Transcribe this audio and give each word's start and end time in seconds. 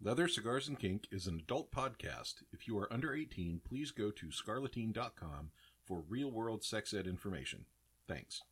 Leather 0.00 0.28
Cigars 0.28 0.68
and 0.68 0.78
Kink 0.78 1.08
is 1.10 1.26
an 1.26 1.40
adult 1.42 1.72
podcast. 1.72 2.44
If 2.52 2.68
you 2.68 2.78
are 2.78 2.92
under 2.92 3.12
18, 3.12 3.62
please 3.68 3.90
go 3.90 4.12
to 4.12 4.26
scarleteen.com 4.26 5.50
for 5.84 6.04
real 6.08 6.30
world 6.30 6.62
sex 6.62 6.94
ed 6.94 7.08
information. 7.08 7.64
Thanks. 8.06 8.42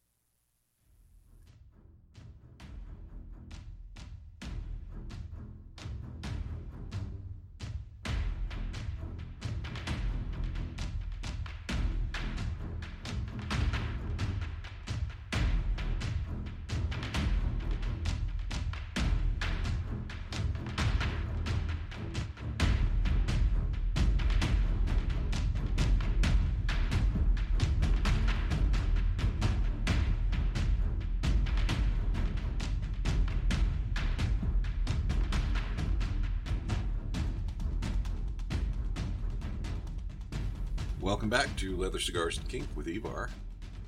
Cigars 41.98 42.38
and 42.38 42.48
Kink 42.48 42.66
with 42.74 42.88
Ivar. 42.88 43.30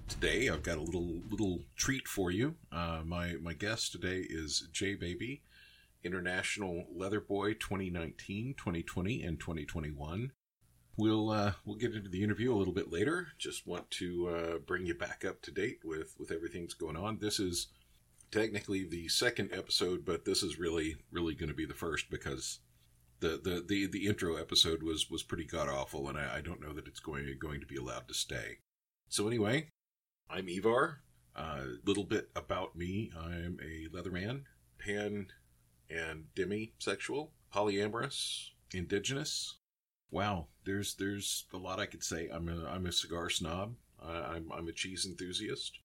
Today 0.08 0.48
I've 0.48 0.62
got 0.62 0.78
a 0.78 0.82
little 0.82 1.20
little 1.30 1.60
treat 1.76 2.08
for 2.08 2.30
you. 2.30 2.54
Uh, 2.72 3.02
my 3.04 3.34
my 3.42 3.52
guest 3.52 3.92
today 3.92 4.24
is 4.28 4.68
J 4.72 4.94
Baby, 4.94 5.42
International 6.02 6.86
Leather 6.94 7.20
Boy 7.20 7.54
2019, 7.54 8.54
2020, 8.56 9.22
and 9.22 9.38
2021. 9.38 10.32
We'll 10.96 11.30
uh, 11.30 11.52
we'll 11.64 11.76
get 11.76 11.94
into 11.94 12.08
the 12.08 12.22
interview 12.24 12.54
a 12.54 12.56
little 12.56 12.72
bit 12.72 12.90
later. 12.90 13.28
Just 13.38 13.66
want 13.66 13.90
to 13.92 14.28
uh, 14.28 14.58
bring 14.58 14.86
you 14.86 14.94
back 14.94 15.24
up 15.24 15.42
to 15.42 15.50
date 15.50 15.80
with 15.84 16.14
with 16.18 16.30
everything 16.30 16.62
that's 16.62 16.74
going 16.74 16.96
on. 16.96 17.18
This 17.20 17.38
is 17.38 17.68
technically 18.30 18.84
the 18.84 19.08
second 19.08 19.50
episode, 19.52 20.04
but 20.04 20.24
this 20.24 20.42
is 20.42 20.58
really 20.58 20.96
really 21.12 21.34
going 21.34 21.50
to 21.50 21.54
be 21.54 21.66
the 21.66 21.74
first 21.74 22.10
because 22.10 22.60
the, 23.20 23.40
the, 23.42 23.64
the, 23.66 23.86
the 23.86 24.06
intro 24.06 24.36
episode 24.36 24.82
was, 24.82 25.10
was 25.10 25.22
pretty 25.22 25.44
god 25.44 25.68
awful, 25.68 26.08
and 26.08 26.18
I, 26.18 26.36
I, 26.36 26.40
don't 26.40 26.60
know 26.60 26.72
that 26.72 26.86
it's 26.86 27.00
going 27.00 27.26
going 27.40 27.60
to 27.60 27.66
be 27.66 27.76
allowed 27.76 28.08
to 28.08 28.14
stay. 28.14 28.58
So 29.08 29.26
anyway, 29.26 29.70
I'm 30.30 30.48
Ivar. 30.48 31.00
A 31.34 31.40
uh, 31.40 31.64
little 31.84 32.04
bit 32.04 32.30
about 32.34 32.76
me: 32.76 33.10
I'm 33.16 33.58
a 33.62 33.88
leatherman, 33.94 34.42
pan 34.78 35.28
and 35.90 36.24
demisexual, 36.34 37.30
polyamorous, 37.54 38.50
indigenous. 38.72 39.58
Wow, 40.10 40.48
there's 40.64 40.94
there's 40.94 41.44
a 41.52 41.58
lot 41.58 41.80
I 41.80 41.86
could 41.86 42.02
say. 42.02 42.28
I'm 42.32 42.48
a 42.48 42.66
I'm 42.66 42.86
a 42.86 42.92
cigar 42.92 43.30
snob. 43.30 43.74
I'm 44.02 44.50
I'm 44.52 44.68
a 44.68 44.72
cheese 44.72 45.06
enthusiast, 45.06 45.78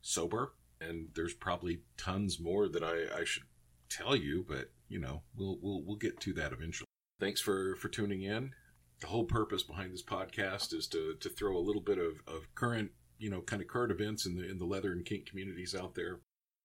sober, 0.00 0.54
and 0.80 1.08
there's 1.14 1.34
probably 1.34 1.80
tons 1.96 2.38
more 2.40 2.68
that 2.68 2.82
I, 2.82 3.20
I 3.20 3.24
should 3.24 3.44
tell 3.88 4.16
you, 4.16 4.44
but 4.48 4.70
you 4.88 4.98
know, 4.98 5.22
we'll 5.36 5.58
we'll 5.60 5.82
we'll 5.82 5.96
get 5.96 6.20
to 6.20 6.32
that 6.34 6.52
eventually. 6.52 6.86
Thanks 7.20 7.40
for 7.40 7.76
for 7.76 7.88
tuning 7.88 8.22
in. 8.22 8.52
The 9.00 9.08
whole 9.08 9.24
purpose 9.24 9.62
behind 9.62 9.92
this 9.92 10.02
podcast 10.02 10.72
is 10.72 10.86
to 10.88 11.14
to 11.20 11.28
throw 11.28 11.56
a 11.56 11.60
little 11.60 11.82
bit 11.82 11.98
of, 11.98 12.20
of 12.26 12.54
current, 12.54 12.90
you 13.18 13.30
know, 13.30 13.40
kind 13.40 13.62
of 13.62 13.68
current 13.68 13.92
events 13.92 14.26
in 14.26 14.36
the 14.36 14.48
in 14.48 14.58
the 14.58 14.64
leather 14.64 14.92
and 14.92 15.04
kink 15.04 15.26
communities 15.26 15.74
out 15.74 15.94
there, 15.94 16.20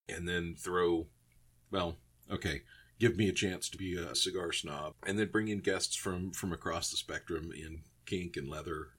and 0.08 0.28
then 0.28 0.56
throw, 0.58 1.08
well, 1.72 1.98
okay, 2.32 2.62
give 3.00 3.18
me 3.18 3.28
a 3.28 3.34
chance 3.34 3.70
to 3.70 3.78
be 3.78 3.96
a 3.96 4.16
cigar 4.16 4.52
snob, 4.52 4.94
and 5.06 5.18
then 5.18 5.30
bring 5.32 5.48
in 5.48 5.60
guests 5.60 5.96
from 5.96 6.32
from 6.32 6.54
across 6.54 6.90
the 6.90 6.98
spectrum 6.98 7.52
in 7.56 7.82
kink 8.06 8.38
and 8.38 8.50
leather, 8.50 8.90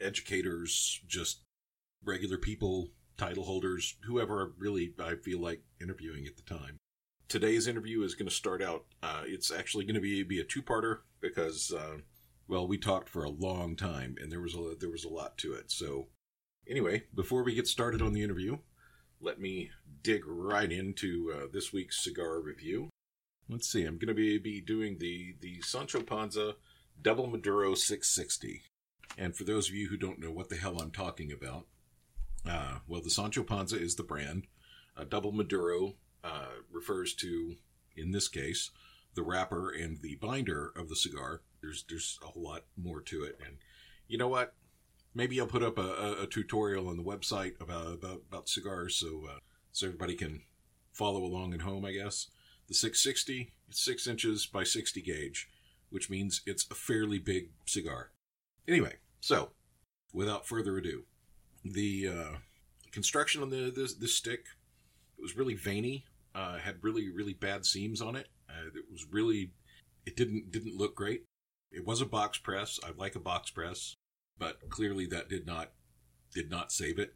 educators, 0.00 1.00
just 1.06 1.40
regular 2.04 2.38
people, 2.38 2.90
title 3.16 3.44
holders, 3.44 3.96
whoever 4.04 4.52
really 4.58 4.94
I 5.02 5.14
feel 5.16 5.40
like 5.40 5.62
interviewing 5.80 6.26
at 6.26 6.36
the 6.36 6.42
time 6.42 6.78
today's 7.28 7.66
interview 7.66 8.02
is 8.02 8.14
going 8.14 8.28
to 8.28 8.34
start 8.34 8.62
out. 8.62 8.84
Uh, 9.02 9.22
it's 9.24 9.50
actually 9.50 9.84
going 9.84 9.94
to 9.94 10.00
be 10.00 10.22
be 10.22 10.40
a 10.40 10.44
two 10.44 10.62
parter 10.62 10.98
because, 11.20 11.72
uh, 11.72 11.98
well, 12.48 12.66
we 12.66 12.78
talked 12.78 13.08
for 13.08 13.24
a 13.24 13.30
long 13.30 13.76
time 13.76 14.16
and 14.20 14.30
there 14.30 14.40
was 14.40 14.54
a 14.54 14.74
there 14.78 14.90
was 14.90 15.04
a 15.04 15.08
lot 15.08 15.36
to 15.38 15.52
it. 15.52 15.70
So, 15.70 16.08
anyway, 16.68 17.04
before 17.14 17.42
we 17.42 17.54
get 17.54 17.66
started 17.66 18.02
on 18.02 18.12
the 18.12 18.22
interview, 18.22 18.58
let 19.20 19.40
me 19.40 19.70
dig 20.02 20.22
right 20.26 20.70
into 20.70 21.32
uh, 21.34 21.46
this 21.52 21.72
week's 21.72 22.02
cigar 22.02 22.40
review. 22.40 22.90
Let's 23.48 23.68
see. 23.68 23.84
I'm 23.84 23.98
going 23.98 24.08
to 24.08 24.14
be 24.14 24.38
be 24.38 24.60
doing 24.60 24.98
the 24.98 25.36
the 25.40 25.60
Sancho 25.62 26.02
Panza 26.02 26.54
Double 27.00 27.26
Maduro 27.26 27.74
660. 27.74 28.62
And 29.18 29.36
for 29.36 29.44
those 29.44 29.68
of 29.68 29.74
you 29.74 29.88
who 29.88 29.96
don't 29.96 30.18
know 30.18 30.30
what 30.30 30.48
the 30.48 30.56
hell 30.56 30.80
I'm 30.80 30.90
talking 30.90 31.32
about, 31.32 31.66
uh, 32.48 32.78
well, 32.86 33.00
the 33.00 33.10
Sancho 33.10 33.42
Panza 33.42 33.80
is 33.80 33.94
the 33.94 34.02
brand. 34.02 34.46
A 34.96 35.04
Double 35.04 35.32
Maduro 35.32 35.94
uh, 36.26 36.46
refers 36.72 37.14
to, 37.14 37.56
in 37.96 38.10
this 38.10 38.28
case, 38.28 38.70
the 39.14 39.22
wrapper 39.22 39.70
and 39.70 40.02
the 40.02 40.16
binder 40.16 40.72
of 40.76 40.88
the 40.88 40.96
cigar. 40.96 41.42
There's 41.62 41.84
there's 41.88 42.18
a 42.22 42.26
whole 42.26 42.42
lot 42.42 42.64
more 42.76 43.00
to 43.02 43.24
it, 43.24 43.38
and 43.44 43.58
you 44.08 44.18
know 44.18 44.28
what? 44.28 44.54
Maybe 45.14 45.40
I'll 45.40 45.46
put 45.46 45.62
up 45.62 45.78
a, 45.78 45.82
a, 45.82 46.22
a 46.22 46.26
tutorial 46.26 46.88
on 46.88 46.96
the 46.96 47.02
website 47.02 47.60
about 47.60 47.92
about, 47.94 48.22
about 48.28 48.48
cigars, 48.48 48.96
so 48.96 49.22
uh, 49.30 49.38
so 49.72 49.86
everybody 49.86 50.14
can 50.14 50.42
follow 50.92 51.24
along 51.24 51.54
at 51.54 51.62
home. 51.62 51.84
I 51.84 51.92
guess 51.92 52.28
the 52.68 52.74
660 52.74 53.52
it's 53.68 53.80
six 53.80 54.06
inches 54.06 54.46
by 54.46 54.64
60 54.64 55.00
gauge, 55.02 55.48
which 55.90 56.10
means 56.10 56.42
it's 56.46 56.66
a 56.70 56.74
fairly 56.74 57.18
big 57.18 57.50
cigar. 57.64 58.10
Anyway, 58.68 58.94
so 59.20 59.50
without 60.12 60.46
further 60.46 60.76
ado, 60.76 61.04
the 61.64 62.08
uh, 62.08 62.36
construction 62.92 63.42
on 63.42 63.50
the 63.50 63.72
this, 63.74 63.94
this 63.94 64.14
stick 64.14 64.46
it 65.18 65.22
was 65.22 65.36
really 65.36 65.54
veiny 65.54 66.04
uh, 66.36 66.58
had 66.58 66.76
really 66.82 67.08
really 67.10 67.32
bad 67.32 67.64
seams 67.64 68.02
on 68.02 68.14
it. 68.14 68.28
Uh, 68.48 68.68
it 68.74 68.84
was 68.92 69.06
really 69.10 69.52
it 70.04 70.16
didn't 70.16 70.52
didn't 70.52 70.76
look 70.76 70.94
great. 70.94 71.24
It 71.72 71.86
was 71.86 72.00
a 72.00 72.06
box 72.06 72.38
press. 72.38 72.78
I 72.84 72.90
like 72.96 73.16
a 73.16 73.20
box 73.20 73.50
press, 73.50 73.96
but 74.38 74.68
clearly 74.68 75.06
that 75.06 75.28
did 75.28 75.46
not 75.46 75.72
did 76.32 76.50
not 76.50 76.70
save 76.70 76.98
it. 76.98 77.14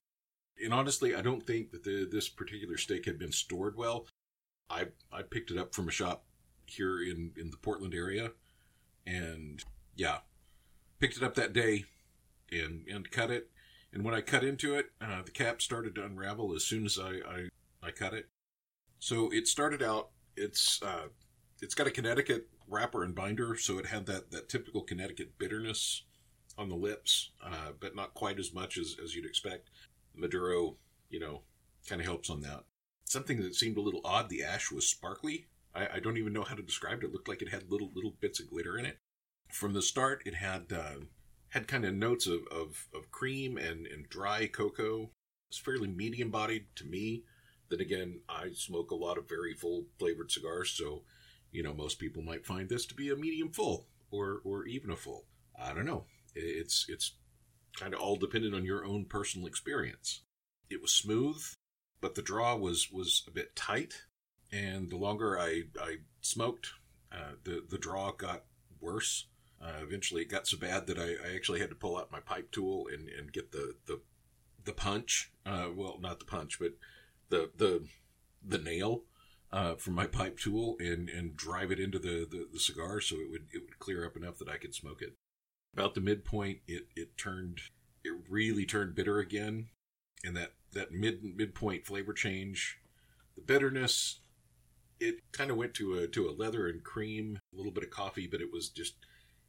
And 0.63 0.73
honestly, 0.75 1.15
I 1.15 1.23
don't 1.23 1.47
think 1.47 1.71
that 1.71 1.85
the, 1.85 2.09
this 2.11 2.29
particular 2.29 2.77
steak 2.77 3.07
had 3.07 3.19
been 3.19 3.33
stored 3.33 3.77
well. 3.77 4.07
I 4.69 4.87
I 5.13 5.23
picked 5.23 5.51
it 5.51 5.59
up 5.59 5.75
from 5.75 5.89
a 5.89 5.93
shop 5.93 6.25
here 6.67 7.03
in 7.03 7.33
in 7.37 7.51
the 7.51 7.59
Portland 7.59 7.95
area, 7.95 8.33
and 9.07 9.63
yeah, 9.97 10.19
picked 10.99 11.17
it 11.17 11.23
up 11.23 11.35
that 11.35 11.53
day 11.53 11.85
and 12.51 12.87
and 12.89 13.11
cut 13.11 13.31
it. 13.31 13.51
And 13.93 14.05
when 14.05 14.15
I 14.15 14.21
cut 14.21 14.45
into 14.45 14.75
it, 14.77 14.87
uh, 15.01 15.23
the 15.23 15.33
cap 15.33 15.61
started 15.61 15.97
to 15.97 16.05
unravel 16.05 16.55
as 16.55 16.65
soon 16.65 16.87
as 16.87 16.99
I, 16.99 17.11
I 17.29 17.49
I 17.83 17.91
cut 17.91 18.15
it. 18.15 18.29
So 19.01 19.31
it 19.33 19.49
started 19.49 19.83
out. 19.83 20.11
It's 20.37 20.81
uh, 20.83 21.09
it's 21.61 21.75
got 21.75 21.87
a 21.87 21.91
Connecticut 21.91 22.49
wrapper 22.69 23.03
and 23.03 23.15
binder, 23.15 23.57
so 23.57 23.79
it 23.79 23.87
had 23.87 24.07
that 24.07 24.31
that 24.31 24.49
typical 24.49 24.83
Connecticut 24.83 25.39
bitterness 25.39 26.05
on 26.57 26.69
the 26.69 26.77
lips, 26.77 27.31
uh, 27.45 27.73
but 27.81 27.97
not 27.97 28.15
quite 28.15 28.39
as 28.39 28.53
much 28.53 28.79
as 28.79 28.97
as 29.03 29.15
you'd 29.15 29.27
expect. 29.27 29.71
Maduro, 30.15 30.77
you 31.09 31.19
know, 31.19 31.43
kind 31.89 32.01
of 32.01 32.07
helps 32.07 32.31
on 32.31 32.43
that. 32.43 32.65
Something 33.05 33.41
that 33.43 33.55
seemed 33.55 33.79
a 33.79 33.83
little 33.83 34.03
odd. 34.05 34.29
The 34.29 34.45
ash 34.45 34.71
was 34.71 34.87
sparkly. 34.87 35.47
I, 35.75 35.89
I, 35.95 36.01
don't 36.01 36.19
even 36.19 36.33
know 36.33 36.43
how 36.43 36.57
to 36.57 36.63
describe 36.63 37.03
it. 37.03 37.07
It 37.07 37.13
looked 37.13 37.29
like 37.29 37.43
it 37.43 37.49
had 37.49 37.71
little 37.71 37.91
little 37.95 38.15
bits 38.21 38.39
of 38.39 38.51
glitter 38.51 38.77
in 38.77 38.85
it. 38.85 38.99
From 39.51 39.73
the 39.73 39.83
start, 39.83 40.23
it 40.27 40.35
had 40.35 40.73
uh, 40.73 41.05
had 41.49 41.69
kind 41.69 41.85
of 41.85 41.95
notes 41.95 42.27
of, 42.27 42.41
of, 42.51 42.89
of 42.95 43.11
cream 43.11 43.57
and, 43.57 43.87
and 43.87 44.09
dry 44.09 44.47
cocoa. 44.47 45.11
It's 45.49 45.59
fairly 45.59 45.89
medium 45.89 46.31
bodied 46.31 46.67
to 46.77 46.85
me. 46.85 47.25
Then 47.71 47.81
again, 47.81 48.21
I 48.29 48.53
smoke 48.53 48.91
a 48.91 48.97
lot 48.97 49.17
of 49.17 49.29
very 49.29 49.55
full 49.55 49.85
flavored 49.99 50.31
cigars, 50.31 50.71
so 50.71 51.03
you 51.53 51.63
know 51.63 51.73
most 51.73 51.99
people 51.99 52.23
might 52.23 52.47
find 52.47 52.69
this 52.69 52.85
to 52.87 52.95
be 52.95 53.11
a 53.11 53.17
medium 53.17 53.51
full 53.51 53.87
or 54.11 54.41
or 54.45 54.67
even 54.67 54.91
a 54.91 54.97
full. 54.97 55.27
I 55.59 55.73
don't 55.73 55.87
know. 55.87 56.05
It's 56.35 56.87
it's 56.89 57.13
kind 57.79 57.95
of 57.95 58.01
all 58.01 58.17
dependent 58.17 58.55
on 58.55 58.65
your 58.65 58.85
own 58.85 59.05
personal 59.05 59.47
experience. 59.47 60.23
It 60.69 60.83
was 60.83 60.93
smooth, 60.93 61.43
but 62.01 62.15
the 62.15 62.23
draw 62.23 62.57
was 62.57 62.91
was 62.91 63.25
a 63.29 63.31
bit 63.31 63.55
tight, 63.55 64.03
and 64.53 64.91
the 64.91 64.97
longer 64.97 65.39
I 65.39 65.65
I 65.81 65.99
smoked, 66.21 66.73
uh, 67.13 67.35
the 67.45 67.65
the 67.69 67.79
draw 67.79 68.13
got 68.13 68.45
worse. 68.81 69.27
Uh, 69.63 69.83
eventually, 69.83 70.23
it 70.23 70.31
got 70.31 70.47
so 70.47 70.57
bad 70.57 70.87
that 70.87 70.99
I, 70.99 71.17
I, 71.29 71.35
actually 71.35 71.61
had 71.61 71.69
to 71.69 71.75
pull 71.75 71.99
out 71.99 72.11
my 72.11 72.21
pipe 72.21 72.51
tool 72.51 72.89
and, 72.91 73.11
and 73.11 73.31
get 73.31 73.53
the 73.53 73.75
the 73.87 74.01
the 74.65 74.73
punch. 74.73 75.31
Uh, 75.45 75.69
well, 75.75 75.99
not 76.01 76.19
the 76.19 76.25
punch, 76.25 76.59
but 76.59 76.73
the 77.31 77.51
the 77.57 77.87
the 78.45 78.59
nail 78.59 79.05
uh, 79.53 79.75
from 79.75 79.95
my 79.95 80.07
pipe 80.07 80.39
tool 80.39 80.77
and 80.79 81.09
and 81.09 81.37
drive 81.37 81.71
it 81.71 81.81
into 81.81 81.99
the, 81.99 82.27
the, 82.31 82.47
the 82.53 82.61
cigar 82.61 83.01
so 83.01 83.17
it 83.17 83.31
would 83.31 83.47
it 83.53 83.63
would 83.63 83.79
clear 83.79 84.05
up 84.05 84.17
enough 84.17 84.39
that 84.39 84.49
I 84.49 84.59
could 84.59 84.75
smoke 84.75 85.03
it. 85.03 85.15
About 85.73 85.95
the 85.95 86.01
midpoint, 86.01 86.59
it 86.67 86.89
it 86.95 87.17
turned 87.17 87.61
it 88.05 88.13
really 88.29 88.65
turned 88.65 88.95
bitter 88.95 89.19
again, 89.19 89.69
and 90.25 90.37
that 90.37 90.53
that 90.73 90.93
mid 90.93 91.23
midpoint 91.23 91.87
flavor 91.87 92.13
change, 92.13 92.79
the 93.35 93.43
bitterness, 93.43 94.21
it 94.99 95.17
kind 95.33 95.51
of 95.51 95.57
went 95.57 95.75
to 95.75 95.95
a 95.95 96.07
to 96.09 96.29
a 96.29 96.33
leather 96.33 96.69
and 96.69 96.85
cream, 96.85 97.39
a 97.53 97.57
little 97.57 97.73
bit 97.73 97.85
of 97.85 97.91
coffee, 97.91 98.27
but 98.27 98.41
it 98.41 98.53
was 98.53 98.69
just 98.69 98.95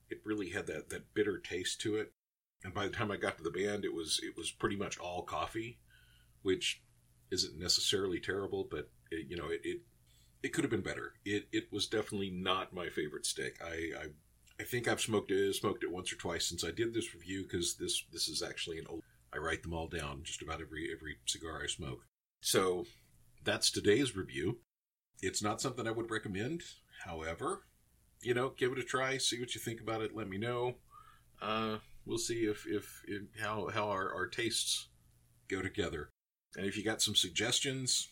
it 0.09 0.19
really 0.25 0.49
had 0.49 0.67
that 0.67 0.89
that 0.89 1.13
bitter 1.13 1.37
taste 1.37 1.79
to 1.81 1.95
it. 1.95 2.11
And 2.63 2.73
by 2.73 2.85
the 2.85 2.93
time 2.93 3.11
I 3.11 3.17
got 3.17 3.37
to 3.37 3.43
the 3.43 3.49
band, 3.49 3.85
it 3.85 3.93
was 3.93 4.19
it 4.23 4.35
was 4.37 4.51
pretty 4.51 4.75
much 4.75 4.97
all 4.97 5.23
coffee, 5.23 5.79
which 6.41 6.81
isn't 7.31 7.59
necessarily 7.59 8.19
terrible, 8.19 8.67
but 8.69 8.89
it, 9.09 9.27
you 9.29 9.37
know 9.37 9.47
it, 9.47 9.61
it 9.63 9.81
it 10.43 10.53
could 10.53 10.63
have 10.63 10.71
been 10.71 10.81
better. 10.81 11.13
It 11.25 11.47
it 11.51 11.71
was 11.71 11.87
definitely 11.87 12.31
not 12.31 12.73
my 12.73 12.89
favorite 12.89 13.25
stick. 13.25 13.57
I 13.63 13.91
I, 13.99 14.05
I 14.59 14.63
think 14.63 14.87
I've 14.87 15.01
smoked 15.01 15.31
it 15.31 15.55
smoked 15.55 15.83
it 15.83 15.91
once 15.91 16.11
or 16.11 16.17
twice 16.17 16.47
since 16.47 16.63
I 16.63 16.71
did 16.71 16.93
this 16.93 17.13
review 17.13 17.43
because 17.43 17.75
this 17.75 18.03
this 18.11 18.27
is 18.27 18.41
actually 18.41 18.79
an 18.79 18.87
old. 18.87 19.03
I 19.33 19.37
write 19.37 19.63
them 19.63 19.73
all 19.73 19.87
down 19.87 20.21
just 20.23 20.41
about 20.41 20.61
every 20.61 20.89
every 20.93 21.17
cigar 21.25 21.61
I 21.63 21.67
smoke. 21.67 22.01
So 22.41 22.85
that's 23.43 23.71
today's 23.71 24.15
review. 24.15 24.59
It's 25.21 25.43
not 25.43 25.61
something 25.61 25.87
I 25.87 25.91
would 25.91 26.11
recommend. 26.11 26.63
However, 27.05 27.63
you 28.21 28.33
know, 28.33 28.49
give 28.49 28.71
it 28.71 28.79
a 28.79 28.83
try, 28.83 29.17
see 29.17 29.39
what 29.39 29.55
you 29.55 29.61
think 29.61 29.79
about 29.81 30.01
it. 30.01 30.15
Let 30.15 30.27
me 30.27 30.37
know. 30.37 30.75
Uh, 31.41 31.77
we'll 32.05 32.17
see 32.17 32.45
if 32.45 32.65
if, 32.67 33.03
if 33.07 33.23
how 33.41 33.69
how 33.69 33.89
our, 33.89 34.13
our 34.13 34.27
tastes 34.27 34.87
go 35.47 35.61
together. 35.61 36.09
And 36.57 36.65
if 36.65 36.77
you 36.77 36.83
got 36.83 37.01
some 37.01 37.15
suggestions, 37.15 38.07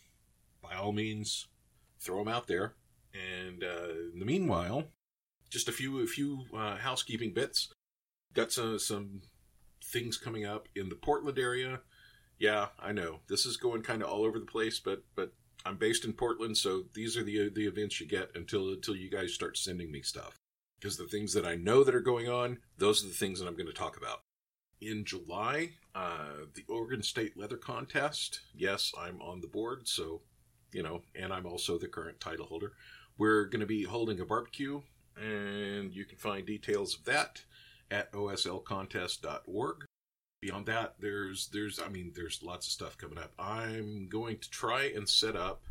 by 0.62 0.76
all 0.76 0.92
means, 0.92 1.48
throw 2.00 2.20
them 2.20 2.34
out 2.34 2.48
there. 2.48 2.74
And 3.14 3.64
uh, 3.64 3.90
in 4.14 4.20
the 4.20 4.26
meanwhile, 4.26 4.86
just 5.50 5.68
a 5.68 5.72
few 5.72 6.00
a 6.02 6.08
few 6.08 6.46
uh, 6.56 6.78
housekeeping 6.78 7.34
bits. 7.34 7.70
Got 8.34 8.52
some 8.52 8.80
some 8.80 9.22
things 9.84 10.18
coming 10.18 10.46
up 10.46 10.68
in 10.76 10.90
the 10.90 10.96
Portland 10.96 11.40
area. 11.40 11.82
Yeah, 12.38 12.68
I 12.80 12.92
know 12.92 13.20
this 13.28 13.46
is 13.46 13.58
going 13.58 13.82
kind 13.82 14.02
of 14.02 14.10
all 14.10 14.24
over 14.24 14.40
the 14.40 14.46
place, 14.46 14.80
but 14.80 15.04
but 15.16 15.34
I'm 15.66 15.78
based 15.78 16.06
in 16.06 16.14
Portland, 16.14 16.58
so 16.58 16.84
these 16.94 17.18
are 17.18 17.24
the 17.24 17.50
the 17.50 17.66
events 17.66 18.00
you 18.00 18.08
get 18.08 18.30
until 18.36 18.70
until 18.70 18.96
you 18.96 19.10
guys 19.10 19.34
start 19.34 19.58
sending 19.58 19.92
me 19.92 20.02
stuff. 20.02 20.38
Because 20.80 20.98
the 20.98 21.08
things 21.08 21.34
that 21.34 21.46
I 21.46 21.56
know 21.56 21.84
that 21.84 21.96
are 21.96 22.00
going 22.00 22.30
on, 22.30 22.60
those 22.78 23.04
are 23.04 23.08
the 23.08 23.14
things 23.14 23.40
that 23.40 23.48
I'm 23.48 23.58
going 23.58 23.68
to 23.68 23.74
talk 23.74 23.98
about. 23.98 24.22
In 24.82 25.04
July, 25.04 25.72
uh, 25.94 26.46
the 26.54 26.64
Oregon 26.70 27.04
State 27.04 27.38
Leather 27.38 27.58
Contest. 27.58 28.42
Yes, 28.56 28.94
I'm 28.98 29.22
on 29.22 29.42
the 29.42 29.48
board, 29.48 29.88
so 29.88 30.22
you 30.72 30.84
know, 30.84 31.02
and 31.16 31.34
I'm 31.34 31.46
also 31.46 31.78
the 31.78 31.88
current 31.88 32.20
title 32.20 32.46
holder. 32.46 32.74
We're 33.18 33.46
going 33.46 33.60
to 33.60 33.66
be 33.66 33.84
holding 33.84 34.20
a 34.22 34.26
barbecue, 34.26 34.82
and 35.18 35.94
you 35.94 36.06
can 36.06 36.18
find 36.18 36.46
details 36.46 36.96
of 36.96 37.06
that 37.06 37.42
at 37.92 38.12
oslcontest.org. 38.14 39.86
Beyond 40.42 40.66
that, 40.68 40.96
there's 41.00 41.50
there's 41.52 41.82
I 41.82 41.90
mean 41.90 42.14
there's 42.16 42.42
lots 42.42 42.68
of 42.68 42.72
stuff 42.72 42.98
coming 42.98 43.18
up. 43.18 43.34
I'm 43.38 44.08
going 44.08 44.38
to 44.38 44.50
try 44.50 44.84
and 44.96 45.10
set 45.10 45.36
up 45.36 45.64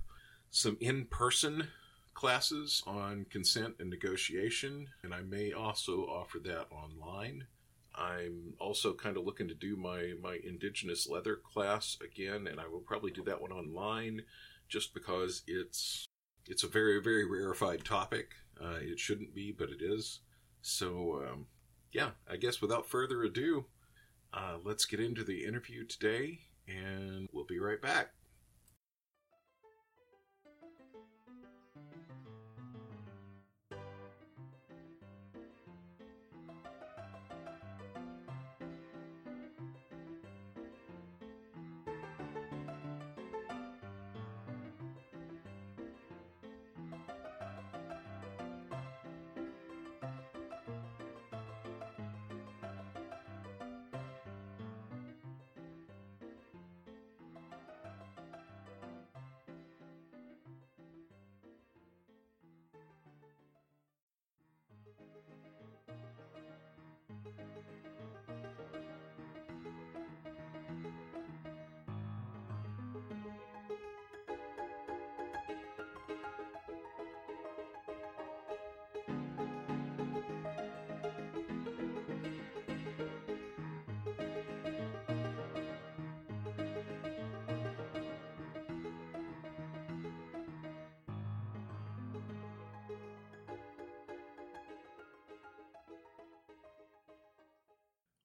some 0.50 0.76
in-person 0.80 1.68
classes 2.12 2.82
on 2.86 3.24
consent 3.30 3.76
and 3.78 3.88
negotiation, 3.88 4.88
and 5.02 5.14
I 5.14 5.22
may 5.22 5.52
also 5.52 6.02
offer 6.02 6.38
that 6.40 6.66
online. 6.70 7.46
I'm 7.98 8.54
also 8.60 8.94
kind 8.94 9.16
of 9.16 9.24
looking 9.24 9.48
to 9.48 9.54
do 9.54 9.76
my 9.76 10.14
my 10.22 10.38
indigenous 10.44 11.08
leather 11.08 11.36
class 11.36 11.96
again, 12.04 12.46
and 12.46 12.60
I 12.60 12.68
will 12.68 12.80
probably 12.80 13.10
do 13.10 13.24
that 13.24 13.40
one 13.40 13.52
online, 13.52 14.22
just 14.68 14.94
because 14.94 15.42
it's 15.46 16.06
it's 16.46 16.62
a 16.62 16.68
very 16.68 17.00
very 17.02 17.24
rarefied 17.24 17.84
topic. 17.84 18.32
Uh, 18.62 18.78
it 18.80 18.98
shouldn't 18.98 19.34
be, 19.34 19.52
but 19.52 19.70
it 19.70 19.82
is. 19.82 20.20
So 20.62 21.22
um, 21.28 21.46
yeah, 21.92 22.10
I 22.30 22.36
guess 22.36 22.60
without 22.60 22.86
further 22.88 23.22
ado, 23.22 23.66
uh, 24.32 24.58
let's 24.64 24.84
get 24.84 25.00
into 25.00 25.24
the 25.24 25.44
interview 25.44 25.84
today, 25.84 26.40
and 26.68 27.28
we'll 27.32 27.46
be 27.46 27.58
right 27.58 27.80
back. 27.80 28.10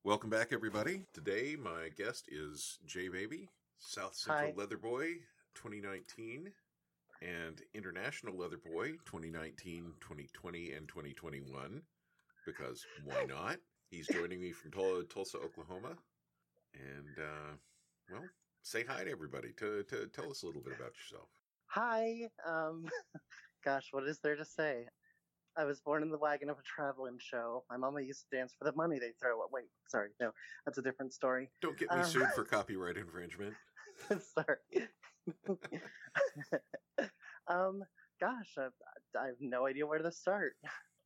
Welcome 0.05 0.29
back, 0.29 0.51
everybody. 0.51 1.05
Today, 1.13 1.55
my 1.57 1.87
guest 1.97 2.25
is 2.27 2.77
J 2.85 3.07
Baby, 3.07 3.47
South 3.79 4.13
Central 4.13 4.51
Hi. 4.51 4.53
Leather 4.53 4.75
Boy 4.75 5.13
2019, 5.55 6.51
and 7.21 7.61
International 7.73 8.35
Leather 8.35 8.57
Boy 8.57 8.97
2019, 9.05 9.93
2020, 10.01 10.73
and 10.73 10.89
2021. 10.89 11.81
Because 12.45 12.85
why 13.05 13.23
not? 13.23 13.59
He's 13.91 14.05
joining 14.07 14.41
me 14.41 14.51
from 14.51 14.71
Tul- 14.71 15.03
Tulsa, 15.03 15.37
Oklahoma. 15.37 15.95
And, 16.73 17.17
uh, 17.17 17.53
well, 18.11 18.25
say 18.61 18.83
hi 18.83 19.05
to 19.05 19.09
everybody. 19.09 19.53
To, 19.59 19.83
to 19.83 20.07
tell 20.07 20.29
us 20.29 20.43
a 20.43 20.47
little 20.47 20.61
bit 20.61 20.73
about 20.75 20.91
yourself. 20.97 21.29
Hi. 21.67 22.27
Um, 22.45 22.87
gosh, 23.63 23.87
what 23.91 24.05
is 24.05 24.19
there 24.19 24.35
to 24.35 24.43
say? 24.43 24.85
I 25.57 25.65
was 25.65 25.79
born 25.81 26.01
in 26.03 26.09
the 26.09 26.17
wagon 26.17 26.49
of 26.49 26.57
a 26.57 26.63
traveling 26.63 27.17
show. 27.19 27.63
My 27.69 27.77
mama 27.77 28.01
used 28.01 28.25
to 28.29 28.35
dance 28.35 28.53
for 28.57 28.65
the 28.65 28.75
money 28.75 28.99
they 28.99 29.11
throw. 29.19 29.37
Wait, 29.51 29.65
sorry, 29.87 30.09
no, 30.19 30.31
that's 30.65 30.77
a 30.77 30.81
different 30.81 31.13
story. 31.13 31.49
Don't 31.61 31.77
get 31.77 31.91
me 31.91 31.97
Um, 31.97 32.05
sued 32.05 32.27
for 32.35 32.43
copyright 32.43 32.97
infringement. 32.97 33.53
sorry. 34.33 34.57
um, 37.47 37.83
gosh, 38.19 38.55
I, 38.57 38.67
I 39.19 39.27
have 39.27 39.35
no 39.39 39.67
idea 39.67 39.85
where 39.85 39.99
to 39.99 40.11
start. 40.11 40.53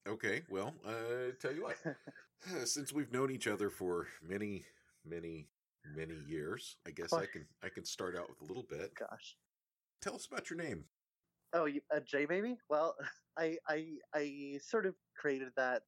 Okay, 0.07 0.43
well, 0.49 0.73
uh, 0.85 1.33
tell 1.41 1.53
you 1.53 1.63
what. 1.63 1.77
Since 2.67 2.93
we've 2.93 3.11
known 3.11 3.31
each 3.31 3.47
other 3.47 3.69
for 3.69 4.07
many, 4.25 4.63
many, 5.05 5.47
many 5.95 6.15
years, 6.27 6.77
I 6.87 6.91
guess 6.91 7.11
I 7.11 7.25
can 7.25 7.45
I 7.63 7.69
can 7.69 7.83
start 7.83 8.15
out 8.17 8.29
with 8.29 8.41
a 8.41 8.45
little 8.45 8.65
bit. 8.69 8.93
Gosh. 8.97 9.35
Tell 10.01 10.15
us 10.15 10.27
about 10.31 10.49
your 10.49 10.57
name. 10.57 10.85
Oh, 11.53 11.67
a 11.91 12.01
J 12.01 12.25
baby? 12.25 12.57
Well, 12.69 12.95
I 13.37 13.57
I 13.67 13.97
I 14.13 14.59
sort 14.61 14.85
of 14.85 14.95
created 15.15 15.49
that 15.55 15.83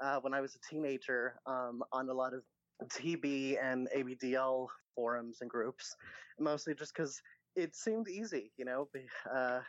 uh, 0.00 0.20
when 0.20 0.34
I 0.34 0.40
was 0.40 0.54
a 0.56 0.60
teenager 0.68 1.38
um, 1.46 1.82
on 1.92 2.08
a 2.08 2.14
lot 2.14 2.34
of 2.34 2.44
TB 2.90 3.56
and 3.62 3.88
ABDL 3.94 4.68
forums 4.94 5.40
and 5.40 5.50
groups, 5.50 5.96
mostly 6.38 6.74
just 6.74 6.94
because 6.94 7.20
it 7.56 7.74
seemed 7.76 8.08
easy. 8.08 8.52
You 8.56 8.64
know, 8.64 8.88
uh, 9.32 9.60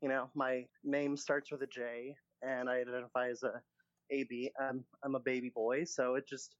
you 0.00 0.08
know, 0.08 0.30
my 0.34 0.66
name 0.84 1.16
starts 1.16 1.50
with 1.50 1.62
a 1.62 1.66
J, 1.66 2.16
and 2.42 2.68
I 2.68 2.80
identify 2.80 3.28
as 3.30 3.42
a 3.42 3.62
AB. 4.10 4.52
I'm 4.60 4.84
I'm 5.02 5.14
a 5.14 5.20
baby 5.20 5.50
boy, 5.50 5.84
so 5.84 6.14
it 6.14 6.26
just 6.28 6.56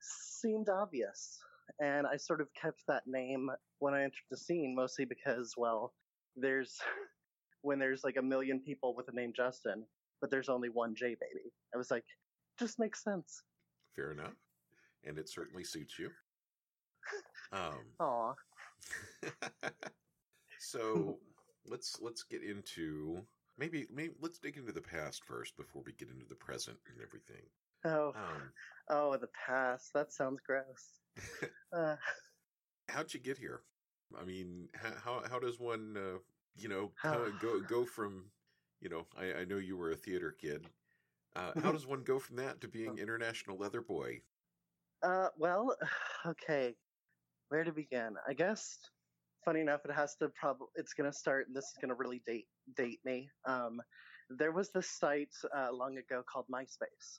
seemed 0.00 0.68
obvious. 0.68 1.38
And 1.80 2.06
I 2.06 2.16
sort 2.16 2.40
of 2.40 2.48
kept 2.54 2.82
that 2.88 3.04
name 3.06 3.50
when 3.78 3.94
I 3.94 4.02
entered 4.04 4.24
the 4.30 4.36
scene, 4.36 4.74
mostly 4.76 5.04
because, 5.04 5.54
well, 5.56 5.94
there's 6.36 6.78
when 7.62 7.78
there's 7.78 8.04
like 8.04 8.16
a 8.16 8.22
million 8.22 8.60
people 8.60 8.94
with 8.94 9.06
the 9.06 9.12
name 9.12 9.32
Justin, 9.34 9.84
but 10.20 10.30
there's 10.30 10.48
only 10.48 10.68
one 10.68 10.94
J 10.94 11.16
baby. 11.20 11.52
I 11.74 11.78
was 11.78 11.90
like, 11.90 12.04
just 12.58 12.78
makes 12.78 13.02
sense. 13.02 13.42
Fair 13.96 14.12
enough, 14.12 14.34
and 15.04 15.18
it 15.18 15.28
certainly 15.28 15.64
suits 15.64 15.98
you. 15.98 16.10
Um, 17.52 17.84
Aw. 18.00 18.32
so 20.58 21.18
let's 21.66 21.98
let's 22.00 22.22
get 22.22 22.42
into 22.42 23.20
maybe 23.58 23.86
maybe 23.92 24.14
let's 24.20 24.38
dig 24.38 24.56
into 24.56 24.72
the 24.72 24.80
past 24.80 25.22
first 25.26 25.56
before 25.58 25.82
we 25.84 25.92
get 25.92 26.08
into 26.08 26.24
the 26.28 26.34
present 26.34 26.78
and 26.88 26.96
everything. 27.02 27.42
Oh, 27.84 28.12
Um, 28.16 28.52
oh, 28.88 29.16
the 29.18 29.28
past. 29.46 29.90
That 29.94 30.12
sounds 30.12 30.40
gross. 30.46 31.00
Uh, 31.74 31.96
how'd 32.90 33.14
you 33.14 33.20
get 33.20 33.38
here? 33.38 33.62
I 34.20 34.24
mean, 34.24 34.68
how 34.74 35.22
how, 35.28 35.38
does 35.38 35.58
one 35.58 35.96
uh, 35.96 36.18
you 36.56 36.68
know, 36.68 36.90
go 37.40 37.60
go 37.60 37.84
from, 37.84 38.24
you 38.80 38.88
know, 38.88 39.06
I, 39.16 39.40
I 39.40 39.44
know 39.44 39.58
you 39.58 39.76
were 39.76 39.90
a 39.90 39.96
theater 39.96 40.34
kid. 40.38 40.66
Uh, 41.34 41.52
how 41.62 41.72
does 41.72 41.86
one 41.86 42.02
go 42.02 42.18
from 42.18 42.36
that 42.36 42.60
to 42.60 42.68
being 42.68 42.98
international 42.98 43.56
leather 43.56 43.80
boy? 43.80 44.20
Uh, 45.02 45.28
well, 45.38 45.76
okay, 46.26 46.74
where 47.48 47.64
to 47.64 47.72
begin? 47.72 48.14
I 48.28 48.34
guess. 48.34 48.78
Funny 49.44 49.60
enough, 49.60 49.80
it 49.84 49.92
has 49.92 50.14
to 50.16 50.28
probably. 50.28 50.68
It's 50.76 50.94
gonna 50.94 51.12
start, 51.12 51.48
and 51.48 51.56
this 51.56 51.64
is 51.64 51.78
gonna 51.80 51.96
really 51.96 52.22
date 52.26 52.46
date 52.76 53.00
me. 53.04 53.28
Um, 53.44 53.80
there 54.30 54.52
was 54.52 54.70
this 54.70 54.88
site 54.88 55.34
uh, 55.56 55.72
long 55.72 55.98
ago 55.98 56.22
called 56.30 56.46
MySpace, 56.52 57.18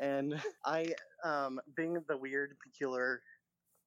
and 0.00 0.34
I, 0.64 0.94
um, 1.24 1.60
being 1.76 2.02
the 2.08 2.16
weird, 2.16 2.56
peculiar 2.62 3.22